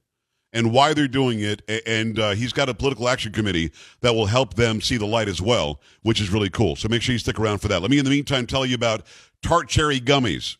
and 0.52 0.72
why 0.72 0.94
they're 0.94 1.08
doing 1.08 1.40
it. 1.40 1.62
And 1.86 2.18
uh, 2.18 2.30
he's 2.32 2.52
got 2.52 2.68
a 2.68 2.74
political 2.74 3.08
action 3.08 3.32
committee 3.32 3.72
that 4.00 4.14
will 4.14 4.26
help 4.26 4.54
them 4.54 4.80
see 4.80 4.96
the 4.96 5.06
light 5.06 5.28
as 5.28 5.40
well, 5.40 5.80
which 6.02 6.20
is 6.20 6.30
really 6.30 6.50
cool. 6.50 6.76
So 6.76 6.88
make 6.88 7.02
sure 7.02 7.12
you 7.12 7.18
stick 7.18 7.38
around 7.38 7.58
for 7.58 7.68
that. 7.68 7.80
Let 7.82 7.90
me, 7.90 7.98
in 7.98 8.04
the 8.04 8.10
meantime, 8.10 8.46
tell 8.46 8.66
you 8.66 8.74
about 8.74 9.06
tart 9.42 9.68
cherry 9.68 10.00
gummies. 10.00 10.56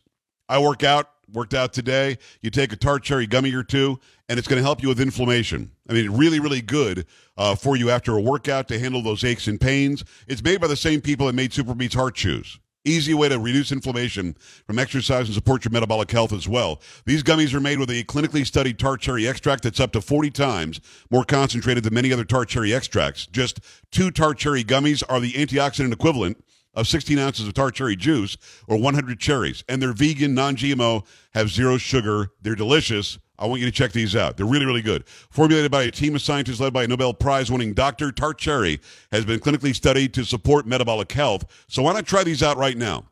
I 0.49 0.59
work 0.59 0.83
out, 0.83 1.09
worked 1.33 1.55
out 1.55 1.73
today. 1.73 2.19
You 2.41 2.51
take 2.51 2.73
a 2.73 2.77
tart 2.77 3.03
cherry 3.03 3.27
gummy 3.27 3.55
or 3.55 3.63
two, 3.63 3.99
and 4.29 4.39
it's 4.39 4.49
going 4.49 4.59
to 4.59 4.65
help 4.65 4.83
you 4.83 4.89
with 4.89 5.01
inflammation. 5.01 5.71
I 5.89 5.95
mean, 5.95 6.11
really, 6.11 6.41
really 6.41 6.63
good 6.63 7.07
uh, 7.37 7.55
for 7.55 7.77
you 7.77 7.91
after 7.91 8.17
a 8.17 8.21
workout 8.21 8.69
to 8.69 8.79
handle 8.79 9.03
those 9.03 9.25
aches 9.25 9.47
and 9.47 9.61
pains. 9.61 10.05
It's 10.27 10.43
made 10.43 10.61
by 10.61 10.67
the 10.67 10.77
same 10.77 11.01
people 11.01 11.27
that 11.27 11.35
made 11.35 11.53
SuperBeets 11.53 11.95
Heart 11.95 12.15
Chews. 12.15 12.59
Easy 12.85 13.15
way 13.15 13.29
to 13.29 13.39
reduce 13.39 13.71
inflammation 13.71 14.35
from 14.67 14.79
exercise 14.79 15.27
and 15.27 15.35
support 15.35 15.65
your 15.65 15.71
metabolic 15.71 16.11
health 16.11 16.33
as 16.33 16.49
well. 16.49 16.81
These 17.07 17.23
gummies 17.23 17.55
are 17.55 17.61
made 17.61 17.79
with 17.79 17.91
a 17.91 18.03
clinically 18.05 18.45
studied 18.45 18.77
tart 18.77 19.01
cherry 19.01 19.29
extract 19.29 19.63
that's 19.63 19.79
up 19.79 19.93
to 19.93 20.01
40 20.01 20.31
times 20.31 20.81
more 21.09 21.25
concentrated 21.25 21.85
than 21.85 21.95
many 21.95 22.13
other 22.13 22.25
tart 22.25 22.49
cherry 22.49 22.75
extracts. 22.75 23.27
Just 23.27 23.61
two 23.93 24.11
tart 24.11 24.39
cherry 24.39 24.65
gummies 24.65 25.05
are 25.09 25.21
the 25.21 25.33
antioxidant 25.35 25.93
equivalent 25.93 26.43
of 26.75 26.87
16 26.87 27.19
ounces 27.19 27.47
of 27.47 27.55
tart 27.55 27.75
cherry 27.75 27.97
juice 27.97 28.37
or 28.69 28.77
100 28.77 29.19
cherries. 29.19 29.65
And 29.69 29.81
they're 29.81 29.93
vegan, 29.93 30.35
non 30.35 30.57
GMO, 30.57 31.07
have 31.35 31.51
zero 31.51 31.79
sugar. 31.79 32.31
They're 32.43 32.55
delicious. 32.55 33.19
I 33.39 33.47
want 33.47 33.61
you 33.61 33.67
to 33.67 33.73
check 33.73 33.93
these 33.93 34.15
out. 34.15 34.37
They're 34.37 34.47
really, 34.47 34.67
really 34.67 34.83
good. 34.83 35.07
Formulated 35.09 35.71
by 35.71 35.83
a 35.83 35.91
team 35.91 36.15
of 36.15 36.23
scientists 36.23 36.61
led 36.61 36.73
by 36.73 36.85
a 36.85 36.87
Nobel 36.87 37.13
Prize 37.13 37.51
winning 37.51 37.75
doctor, 37.75 38.13
Tart 38.13 38.39
Cherry 38.39 38.81
has 39.11 39.25
been 39.25 39.41
clinically 39.41 39.75
studied 39.75 40.15
to 40.15 40.25
support 40.25 40.67
metabolic 40.67 41.11
health. 41.11 41.45
So 41.69 41.83
why 41.83 41.93
not 41.93 42.07
try 42.07 42.23
these 42.23 42.43
out 42.43 42.57
right 42.57 42.77
now? 42.77 43.07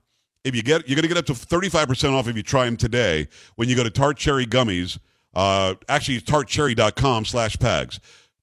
If 0.45 0.55
you 0.55 0.63
get, 0.63 0.89
you're 0.89 0.95
going 0.95 1.03
to 1.03 1.09
get 1.09 1.19
up 1.19 1.27
to 1.27 1.33
35% 1.33 2.13
off 2.13 2.29
if 2.29 2.37
you 2.37 2.43
try 2.43 2.65
them 2.65 2.77
today 2.77 3.29
when 3.57 3.69
you 3.69 3.77
go 3.77 3.83
to 3.83 3.91
Tart 3.91 4.17
Cherry 4.17 4.47
Gummies. 4.47 4.99
Uh, 5.35 5.75
actually, 5.89 6.21
tartcherry.com 6.21 7.25
slash 7.25 7.57
pags 7.57 7.99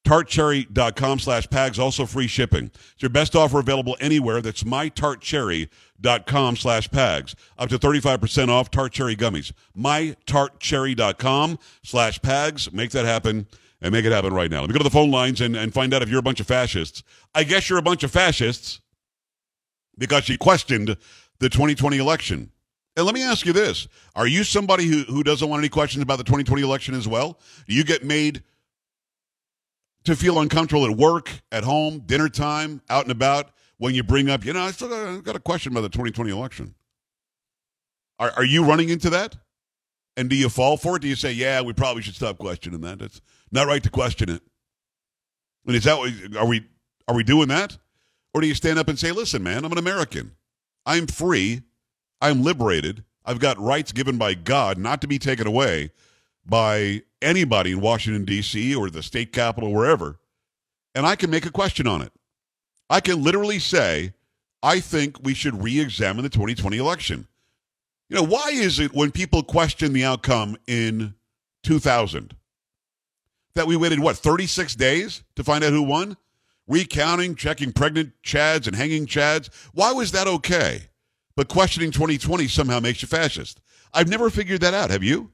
tartcherry.com 0.08 1.20
slash 1.20 1.48
pags 1.48 1.78
also 1.80 2.06
free 2.06 2.28
shipping 2.28 2.72
it's 2.94 3.02
your 3.02 3.10
best 3.10 3.36
offer 3.36 3.60
available 3.60 3.98
anywhere 4.00 4.42
that's 4.42 4.64
mytartcherry.com 4.64 6.56
slash 6.56 6.88
pags 6.90 7.36
up 7.58 7.68
to 7.68 7.78
35% 7.78 8.50
off 8.50 8.72
tart 8.72 8.94
cherry 8.94 9.16
gummies 9.16 9.52
mytartcherry.com 9.78 11.60
slash 11.84 12.20
pags 12.22 12.72
make 12.72 12.92
that 12.92 13.06
happen 13.06 13.48
and 13.82 13.92
make 13.92 14.06
it 14.06 14.12
happen 14.12 14.34
right 14.34 14.50
now. 14.50 14.62
Let 14.62 14.70
me 14.70 14.74
go 14.74 14.80
to 14.80 14.84
the 14.84 14.90
phone 14.90 15.12
lines 15.12 15.42
and, 15.42 15.56
and 15.56 15.74
find 15.74 15.94
out 15.94 16.02
if 16.02 16.10
you're 16.10 16.20
a 16.20 16.24
bunch 16.24 16.40
of 16.40 16.48
fascists. 16.48 17.04
I 17.36 17.44
guess 17.44 17.70
you're 17.70 17.80
a 17.80 17.84
bunch 17.84 18.04
of 18.04 18.12
fascists 18.12 18.82
because 19.98 20.30
you 20.30 20.38
questioned 20.38 20.98
the 21.40 21.50
2020 21.50 21.98
election. 21.98 22.52
And 22.96 23.06
let 23.06 23.14
me 23.14 23.22
ask 23.22 23.46
you 23.46 23.54
this 23.54 23.88
Are 24.16 24.28
you 24.28 24.44
somebody 24.44 24.86
who, 24.86 25.04
who 25.04 25.24
doesn't 25.24 25.48
want 25.48 25.60
any 25.60 25.70
questions 25.70 26.02
about 26.02 26.18
the 26.18 26.24
2020 26.24 26.64
election 26.64 26.96
as 26.96 27.08
well? 27.08 27.40
Do 27.68 27.76
you 27.76 27.84
get 27.84 28.04
made 28.04 28.44
to 30.08 30.16
feel 30.16 30.40
uncomfortable 30.40 30.86
at 30.86 30.98
work, 30.98 31.30
at 31.52 31.64
home, 31.64 32.00
dinner 32.06 32.30
time, 32.30 32.82
out 32.90 33.04
and 33.04 33.12
about 33.12 33.52
when 33.78 33.94
you 33.94 34.04
bring 34.04 34.30
up, 34.30 34.44
you 34.44 34.54
know, 34.54 34.62
I 34.62 34.72
still 34.72 34.90
got, 34.90 35.24
got 35.24 35.36
a 35.36 35.40
question 35.40 35.72
about 35.72 35.82
the 35.82 35.90
2020 35.90 36.32
election? 36.32 36.74
Are, 38.18 38.32
are 38.38 38.46
you 38.46 38.64
running 38.64 38.90
into 38.90 39.10
that? 39.12 39.36
And 40.16 40.30
do 40.30 40.36
you 40.36 40.50
fall 40.50 40.78
for 40.78 40.96
it? 40.96 41.02
Do 41.02 41.08
you 41.08 41.16
say, 41.16 41.32
yeah, 41.32 41.62
we 41.62 41.74
probably 41.74 42.02
should 42.02 42.16
stop 42.16 42.40
questioning 42.40 42.82
that? 42.82 43.02
It's 43.02 43.22
not 43.52 43.68
right 43.68 43.84
to 43.84 43.90
question 43.90 44.30
it. 44.30 44.42
And 45.68 45.76
is 45.76 45.84
that 45.84 46.00
are 46.38 46.48
we 46.48 46.66
are 47.08 47.14
we 47.14 47.24
doing 47.24 47.50
that? 47.50 47.78
Or 48.34 48.42
do 48.42 48.48
you 48.48 48.56
stand 48.56 48.80
up 48.80 48.88
and 48.88 48.98
say, 48.98 49.12
listen, 49.12 49.44
man, 49.44 49.64
I'm 49.64 49.72
an 49.72 49.78
American. 49.78 50.32
I'm 50.86 51.06
free. 51.06 51.62
I'm 52.20 52.44
liberated. 52.44 53.04
I've 53.26 53.40
got 53.40 53.60
rights 53.60 53.92
given 53.92 54.18
by 54.18 54.34
God 54.34 54.78
not 54.78 55.02
to 55.02 55.08
be 55.08 55.20
taken 55.20 55.46
away 55.46 55.92
by 56.48 57.02
anybody 57.22 57.72
in 57.72 57.82
Washington, 57.82 58.26
D.C. 58.26 58.74
or 58.76 58.90
the 58.90 59.04
state 59.04 59.32
capitol, 59.34 59.74
wherever. 59.74 60.18
And 60.96 61.06
I 61.06 61.16
can 61.16 61.30
make 61.30 61.46
a 61.46 61.52
question 61.52 61.88
on 61.88 62.02
it. 62.02 62.12
I 62.90 63.02
can 63.02 63.24
literally 63.24 63.60
say, 63.60 64.14
I 64.64 64.80
think 64.80 65.24
we 65.24 65.34
should 65.34 65.62
re 65.62 65.80
examine 65.80 66.24
the 66.24 66.30
2020 66.30 66.78
election. 66.78 67.28
You 68.10 68.16
know, 68.16 68.24
why 68.24 68.50
is 68.52 68.80
it 68.80 68.94
when 68.94 69.12
people 69.12 69.44
question 69.44 69.94
the 69.94 70.06
outcome 70.06 70.58
in 70.68 71.14
2000 71.64 72.36
that 73.56 73.68
we 73.68 73.76
waited, 73.76 74.00
what, 74.00 74.16
36 74.16 74.76
days 74.76 75.24
to 75.36 75.44
find 75.44 75.64
out 75.64 75.74
who 75.74 75.84
won? 75.84 76.16
Recounting, 76.68 77.36
checking 77.36 77.72
pregnant 77.72 78.14
Chads 78.24 78.68
and 78.68 78.76
hanging 78.76 79.06
Chads. 79.06 79.50
Why 79.74 79.92
was 79.92 80.12
that 80.14 80.28
okay? 80.28 80.84
But 81.36 81.50
questioning 81.50 81.92
2020 81.92 82.48
somehow 82.48 82.80
makes 82.80 83.02
you 83.02 83.08
fascist. 83.08 83.60
I've 83.94 84.10
never 84.10 84.30
figured 84.30 84.62
that 84.62 84.74
out. 84.74 84.90
Have 84.90 85.04
you? 85.04 85.32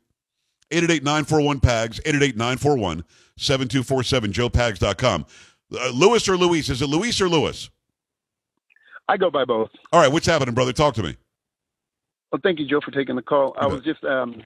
888-941-PAGS, 0.73 1.99
888-941-7247, 2.01 3.03
joepags.com. 4.31 5.25
Uh, 5.73 5.89
Lewis 5.93 6.27
or 6.27 6.37
Luis? 6.37 6.69
Is 6.69 6.81
it 6.81 6.87
Luis 6.87 7.21
or 7.21 7.29
Lewis? 7.29 7.69
I 9.07 9.17
go 9.17 9.29
by 9.29 9.45
both. 9.45 9.69
All 9.91 9.99
right, 10.01 10.11
what's 10.11 10.25
happening, 10.25 10.53
brother? 10.53 10.73
Talk 10.73 10.95
to 10.95 11.03
me. 11.03 11.17
Well, 12.31 12.39
thank 12.41 12.59
you, 12.59 12.67
Joe, 12.67 12.81
for 12.83 12.91
taking 12.91 13.15
the 13.15 13.21
call. 13.21 13.55
I 13.59 13.67
was 13.67 13.83
just 13.83 14.03
um, 14.03 14.41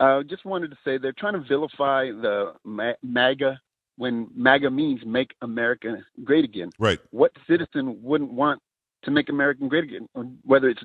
I 0.00 0.22
just 0.22 0.44
wanted 0.44 0.70
to 0.70 0.76
say 0.84 0.96
they're 0.96 1.12
trying 1.12 1.34
to 1.34 1.40
vilify 1.40 2.06
the 2.06 2.54
MAGA 3.02 3.60
when 3.96 4.28
MAGA 4.34 4.70
means 4.70 5.00
make 5.04 5.34
America 5.42 5.98
great 6.24 6.44
again. 6.44 6.70
Right. 6.78 6.98
What 7.10 7.32
citizen 7.48 8.00
wouldn't 8.02 8.32
want 8.32 8.62
to 9.04 9.10
make 9.10 9.28
America 9.28 9.66
great 9.66 9.84
again? 9.84 10.08
Whether 10.44 10.68
it's 10.68 10.82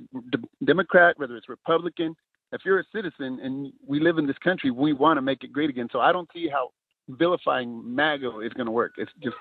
Democrat, 0.64 1.18
whether 1.18 1.38
it's 1.38 1.48
Republican, 1.48 2.16
if 2.54 2.62
you're 2.64 2.80
a 2.80 2.86
citizen 2.96 3.40
and 3.42 3.74
we 3.86 4.00
live 4.00 4.18
in 4.18 4.28
this 4.28 4.38
country, 4.44 4.72
we 4.72 4.94
want 4.94 5.18
to 5.18 5.22
make 5.22 5.44
it 5.44 5.52
great 5.52 5.70
again. 5.70 5.88
So 5.92 6.00
I 6.00 6.12
don't 6.12 6.30
see 6.34 6.48
how 6.48 6.70
vilifying 7.10 7.84
MAGA 7.94 8.40
is 8.40 8.54
going 8.54 8.68
to 8.68 8.72
work. 8.72 8.94
It's 8.98 9.12
just 9.22 9.36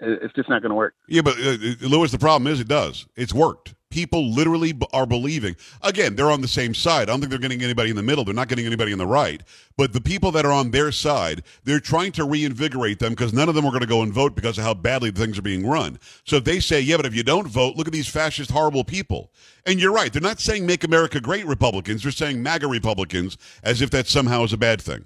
it's 0.00 0.34
just 0.34 0.48
not 0.48 0.62
going 0.62 0.70
to 0.70 0.76
work. 0.76 0.94
Yeah, 1.08 1.22
but 1.22 1.36
uh, 1.38 1.56
Lewis, 1.80 2.10
the 2.12 2.18
problem 2.18 2.50
is 2.52 2.60
it 2.60 2.68
does. 2.68 3.06
It's 3.16 3.32
worked. 3.32 3.74
People 3.88 4.30
literally 4.30 4.72
b- 4.72 4.86
are 4.92 5.06
believing. 5.06 5.56
Again, 5.80 6.16
they're 6.16 6.30
on 6.30 6.42
the 6.42 6.48
same 6.48 6.74
side. 6.74 7.02
I 7.02 7.12
don't 7.12 7.20
think 7.20 7.30
they're 7.30 7.38
getting 7.38 7.62
anybody 7.62 7.88
in 7.88 7.96
the 7.96 8.02
middle. 8.02 8.24
They're 8.24 8.34
not 8.34 8.48
getting 8.48 8.66
anybody 8.66 8.92
in 8.92 8.98
the 8.98 9.06
right. 9.06 9.42
But 9.76 9.92
the 9.92 10.00
people 10.00 10.32
that 10.32 10.44
are 10.44 10.52
on 10.52 10.70
their 10.70 10.92
side, 10.92 11.44
they're 11.64 11.80
trying 11.80 12.12
to 12.12 12.24
reinvigorate 12.24 12.98
them 12.98 13.12
because 13.12 13.32
none 13.32 13.48
of 13.48 13.54
them 13.54 13.64
are 13.64 13.70
going 13.70 13.82
to 13.82 13.86
go 13.86 14.02
and 14.02 14.12
vote 14.12 14.34
because 14.34 14.58
of 14.58 14.64
how 14.64 14.74
badly 14.74 15.12
things 15.12 15.38
are 15.38 15.42
being 15.42 15.66
run. 15.66 15.98
So 16.24 16.40
they 16.40 16.60
say, 16.60 16.80
yeah, 16.80 16.96
but 16.96 17.06
if 17.06 17.14
you 17.14 17.22
don't 17.22 17.46
vote, 17.46 17.76
look 17.76 17.86
at 17.86 17.92
these 17.92 18.08
fascist, 18.08 18.50
horrible 18.50 18.84
people. 18.84 19.32
And 19.64 19.80
you're 19.80 19.92
right. 19.92 20.12
They're 20.12 20.20
not 20.20 20.40
saying 20.40 20.66
make 20.66 20.84
America 20.84 21.20
great 21.20 21.46
Republicans. 21.46 22.02
They're 22.02 22.12
saying 22.12 22.42
MAGA 22.42 22.66
Republicans 22.66 23.38
as 23.62 23.80
if 23.80 23.90
that 23.90 24.08
somehow 24.08 24.42
is 24.42 24.52
a 24.52 24.58
bad 24.58 24.82
thing. 24.82 25.04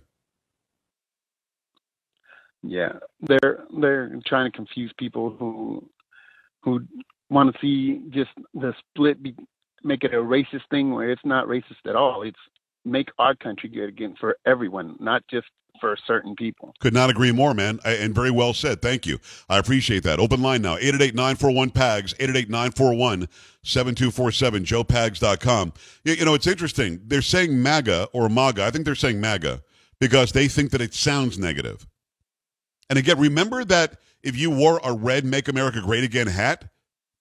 Yeah, 2.63 2.93
they're 3.21 3.65
they're 3.81 4.19
trying 4.27 4.51
to 4.51 4.57
confuse 4.57 4.93
people 4.99 5.31
who 5.31 5.89
who 6.63 6.81
want 7.31 7.55
to 7.55 7.61
see 7.61 8.03
just 8.11 8.31
the 8.55 8.75
split 8.79 9.23
be, 9.23 9.35
make 9.83 10.05
it 10.05 10.13
a 10.13 10.19
racist 10.19 10.69
thing 10.71 10.93
where 10.93 11.11
it's 11.11 11.25
not 11.25 11.47
racist 11.47 11.87
at 11.87 11.97
all. 11.97 12.23
It's 12.23 12.39
make 12.85 13.09
our 13.19 13.35
country 13.35 13.69
good 13.69 13.89
again 13.89 14.15
for 14.19 14.37
everyone, 14.47 14.97
not 15.01 15.23
just 15.31 15.47
for 15.81 15.97
certain 16.07 16.35
people. 16.37 16.75
Could 16.81 16.93
not 16.93 17.11
agree 17.11 17.33
more, 17.33 17.55
man. 17.55 17.81
And 17.85 18.15
very 18.15 18.31
well 18.31 18.53
said. 18.53 18.83
Thank 18.83 19.07
you. 19.07 19.19
I 19.49 19.59
appreciate 19.59 20.03
that. 20.03 20.19
Open 20.19 20.43
line 20.43 20.63
now 20.63 20.77
888 20.77 21.15
941 21.15 21.71
PAGS, 21.71 22.15
888 22.15 22.51
941 22.51 23.29
7247, 23.63 24.65
joepags.com. 24.65 25.73
You 26.05 26.25
know, 26.25 26.35
it's 26.35 26.47
interesting. 26.47 27.01
They're 27.07 27.23
saying 27.23 27.63
MAGA 27.63 28.09
or 28.13 28.29
MAGA. 28.29 28.65
I 28.65 28.71
think 28.71 28.85
they're 28.85 28.95
saying 28.95 29.21
MAGA 29.21 29.63
because 29.99 30.33
they 30.33 30.49
think 30.49 30.71
that 30.71 30.81
it 30.81 30.95
sounds 30.95 31.39
negative. 31.39 31.87
And 32.91 32.99
again, 32.99 33.19
remember 33.19 33.65
that 33.65 33.99
if 34.23 34.37
you 34.37 34.51
wore 34.51 34.81
a 34.85 34.93
red 34.93 35.25
Make 35.25 35.49
America 35.49 35.81
Great 35.81 36.05
Again 36.05 36.27
hat, 36.27 36.69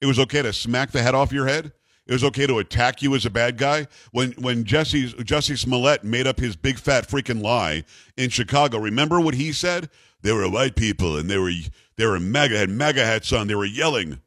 it 0.02 0.08
was 0.08 0.20
okay 0.20 0.42
to 0.42 0.52
smack 0.52 0.92
the 0.92 1.02
head 1.02 1.16
off 1.16 1.32
your 1.32 1.48
head. 1.48 1.72
It 2.08 2.14
was 2.14 2.24
okay 2.24 2.48
to 2.48 2.58
attack 2.58 3.04
you 3.04 3.14
as 3.14 3.24
a 3.26 3.30
bad 3.30 3.58
guy. 3.58 3.86
When 4.12 4.32
when 4.32 4.64
Jesse 4.64 5.14
Jesse 5.24 5.56
Smollett 5.56 6.04
made 6.04 6.26
up 6.26 6.40
his 6.40 6.56
big 6.56 6.80
fat 6.80 7.08
freaking 7.08 7.44
lie 7.44 7.84
in 8.18 8.32
Chicago, 8.32 8.80
remember 8.80 9.22
what 9.22 9.36
he 9.36 9.54
said? 9.54 9.92
They 10.22 10.34
were 10.34 10.50
white 10.50 10.76
people 10.76 11.16
and 11.16 11.30
they 11.30 11.38
were 11.38 11.52
they 11.98 12.08
were 12.08 12.20
MAGA 12.20 12.58
had 12.58 12.70
MAGA 12.72 13.06
hats 13.06 13.32
on. 13.32 13.46
They 13.46 13.54
were 13.54 13.64
yelling, 13.64 14.22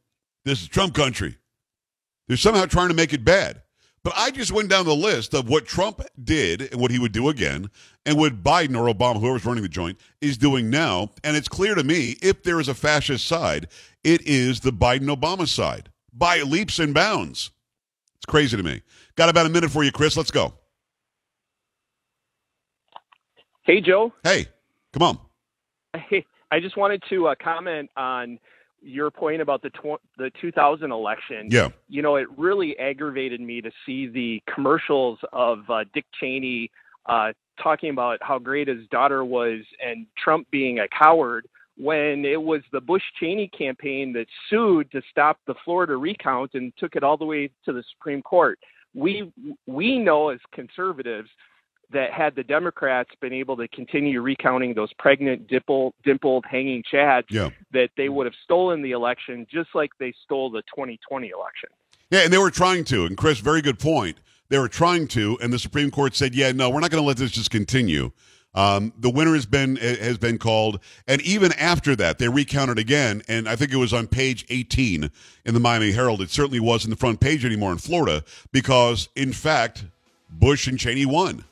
"This 0.44 0.62
is 0.62 0.68
Trump 0.68 0.94
country." 0.94 1.38
They're 2.28 2.36
somehow 2.36 2.66
trying 2.66 2.88
to 2.88 2.94
make 2.94 3.12
it 3.12 3.24
bad. 3.24 3.61
But 4.04 4.14
I 4.16 4.30
just 4.30 4.50
went 4.50 4.68
down 4.68 4.84
the 4.84 4.94
list 4.94 5.32
of 5.32 5.48
what 5.48 5.66
Trump 5.66 6.02
did 6.22 6.72
and 6.72 6.80
what 6.80 6.90
he 6.90 6.98
would 6.98 7.12
do 7.12 7.28
again, 7.28 7.70
and 8.04 8.18
what 8.18 8.42
Biden 8.42 8.76
or 8.76 8.92
Obama, 8.92 9.20
whoever's 9.20 9.44
running 9.44 9.62
the 9.62 9.68
joint, 9.68 9.98
is 10.20 10.36
doing 10.36 10.70
now. 10.70 11.10
And 11.22 11.36
it's 11.36 11.48
clear 11.48 11.74
to 11.76 11.84
me 11.84 12.16
if 12.20 12.42
there 12.42 12.58
is 12.58 12.68
a 12.68 12.74
fascist 12.74 13.26
side, 13.26 13.68
it 14.02 14.22
is 14.26 14.60
the 14.60 14.72
Biden 14.72 15.14
Obama 15.14 15.46
side 15.46 15.90
by 16.12 16.42
leaps 16.42 16.80
and 16.80 16.92
bounds. 16.92 17.50
It's 18.16 18.26
crazy 18.26 18.56
to 18.56 18.62
me. 18.62 18.82
Got 19.16 19.28
about 19.28 19.46
a 19.46 19.50
minute 19.50 19.70
for 19.70 19.84
you, 19.84 19.92
Chris. 19.92 20.16
Let's 20.16 20.30
go. 20.30 20.54
Hey, 23.62 23.80
Joe. 23.80 24.12
Hey, 24.24 24.46
come 24.92 25.02
on. 25.02 25.18
Hey, 26.08 26.24
I 26.50 26.58
just 26.58 26.76
wanted 26.78 27.02
to 27.10 27.28
uh, 27.28 27.34
comment 27.42 27.90
on 27.98 28.38
your 28.82 29.10
point 29.10 29.40
about 29.40 29.62
the 29.62 29.70
tw- 29.70 30.00
the 30.18 30.30
2000 30.40 30.90
election, 30.90 31.48
yeah, 31.50 31.68
you 31.88 32.02
know, 32.02 32.16
it 32.16 32.26
really 32.36 32.78
aggravated 32.78 33.40
me 33.40 33.60
to 33.60 33.70
see 33.86 34.06
the 34.06 34.42
commercials 34.52 35.18
of 35.32 35.58
uh, 35.70 35.84
Dick 35.94 36.04
Cheney 36.20 36.70
uh, 37.06 37.32
talking 37.62 37.90
about 37.90 38.18
how 38.22 38.38
great 38.38 38.68
his 38.68 38.86
daughter 38.90 39.24
was 39.24 39.60
and 39.84 40.06
Trump 40.22 40.46
being 40.50 40.80
a 40.80 40.88
coward 40.88 41.48
when 41.76 42.24
it 42.24 42.40
was 42.40 42.62
the 42.72 42.80
Bush 42.80 43.02
Cheney 43.18 43.48
campaign 43.48 44.12
that 44.12 44.26
sued 44.50 44.90
to 44.92 45.00
stop 45.10 45.38
the 45.46 45.54
Florida 45.64 45.96
recount 45.96 46.52
and 46.54 46.72
took 46.76 46.96
it 46.96 47.02
all 47.02 47.16
the 47.16 47.24
way 47.24 47.50
to 47.64 47.72
the 47.72 47.82
Supreme 47.94 48.22
Court. 48.22 48.58
We 48.94 49.32
we 49.66 49.98
know 49.98 50.28
as 50.28 50.40
conservatives 50.52 51.30
that 51.92 52.12
had 52.12 52.34
the 52.34 52.42
Democrats 52.42 53.10
been 53.20 53.32
able 53.32 53.56
to 53.56 53.68
continue 53.68 54.20
recounting 54.20 54.74
those 54.74 54.92
pregnant, 54.98 55.48
dimpled, 55.48 55.94
dimpled 56.04 56.44
hanging 56.48 56.82
chads, 56.92 57.24
yeah. 57.30 57.50
that 57.72 57.90
they 57.96 58.08
would 58.08 58.26
have 58.26 58.34
stolen 58.44 58.82
the 58.82 58.92
election 58.92 59.46
just 59.50 59.70
like 59.74 59.90
they 59.98 60.12
stole 60.24 60.50
the 60.50 60.62
2020 60.74 61.28
election. 61.28 61.68
Yeah, 62.10 62.20
and 62.20 62.32
they 62.32 62.38
were 62.38 62.50
trying 62.50 62.84
to. 62.84 63.06
And 63.06 63.16
Chris, 63.16 63.38
very 63.38 63.62
good 63.62 63.78
point. 63.78 64.18
They 64.48 64.58
were 64.58 64.68
trying 64.68 65.08
to, 65.08 65.38
and 65.40 65.50
the 65.50 65.58
Supreme 65.58 65.90
Court 65.90 66.14
said, 66.14 66.34
"Yeah, 66.34 66.52
no, 66.52 66.68
we're 66.68 66.80
not 66.80 66.90
going 66.90 67.02
to 67.02 67.06
let 67.06 67.16
this 67.16 67.30
just 67.30 67.50
continue." 67.50 68.12
Um, 68.54 68.92
the 68.98 69.08
winner 69.08 69.32
has 69.32 69.46
been 69.46 69.76
has 69.76 70.18
been 70.18 70.36
called, 70.36 70.78
and 71.08 71.22
even 71.22 71.52
after 71.54 71.96
that, 71.96 72.18
they 72.18 72.28
recounted 72.28 72.78
again. 72.78 73.22
And 73.28 73.48
I 73.48 73.56
think 73.56 73.72
it 73.72 73.76
was 73.76 73.94
on 73.94 74.08
page 74.08 74.44
18 74.50 75.10
in 75.46 75.54
the 75.54 75.60
Miami 75.60 75.92
Herald. 75.92 76.20
It 76.20 76.28
certainly 76.28 76.60
wasn't 76.60 76.90
the 76.90 76.98
front 76.98 77.18
page 77.20 77.46
anymore 77.46 77.72
in 77.72 77.78
Florida 77.78 78.24
because, 78.52 79.08
in 79.16 79.32
fact, 79.32 79.86
Bush 80.28 80.66
and 80.66 80.78
Cheney 80.78 81.06
won. 81.06 81.44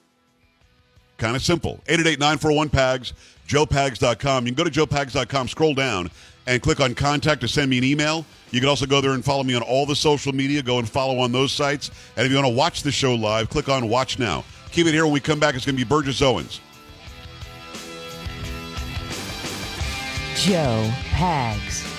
Kind 1.21 1.37
of 1.37 1.43
simple. 1.43 1.81
888-941-PAGS, 1.87 3.13
joepags.com. 3.47 4.47
You 4.47 4.55
can 4.55 4.65
go 4.65 4.69
to 4.69 4.87
joepags.com, 4.87 5.49
scroll 5.49 5.75
down, 5.75 6.11
and 6.47 6.63
click 6.63 6.81
on 6.81 6.95
contact 6.95 7.43
to 7.43 7.49
send 7.49 7.69
me 7.69 7.77
an 7.77 7.85
email. 7.85 8.25
You 8.53 8.61
can 8.61 8.71
also 8.71 8.87
go 8.87 9.03
there 9.03 9.13
and 9.13 9.23
follow 9.23 9.43
me 9.43 9.55
on 9.55 9.61
all 9.61 9.85
the 9.85 9.95
social 9.95 10.33
media. 10.33 10.63
Go 10.63 10.79
and 10.79 10.89
follow 10.89 11.19
on 11.19 11.31
those 11.31 11.53
sites. 11.53 11.91
And 12.17 12.25
if 12.25 12.33
you 12.33 12.39
want 12.39 12.49
to 12.49 12.55
watch 12.55 12.83
the 12.83 12.91
show 12.91 13.15
live, 13.15 13.51
click 13.51 13.69
on 13.69 13.87
Watch 13.91 14.19
Now. 14.19 14.45
Keep 14.73 14.87
it 14.87 14.93
here. 14.93 15.05
When 15.05 15.13
we 15.13 15.21
come 15.21 15.39
back, 15.39 15.55
it's 15.55 15.67
going 15.67 15.77
to 15.77 15.85
be 15.85 15.87
Burgess 15.87 16.23
Owens. 16.23 16.59
Joe 20.37 20.91
Pags. 21.11 21.90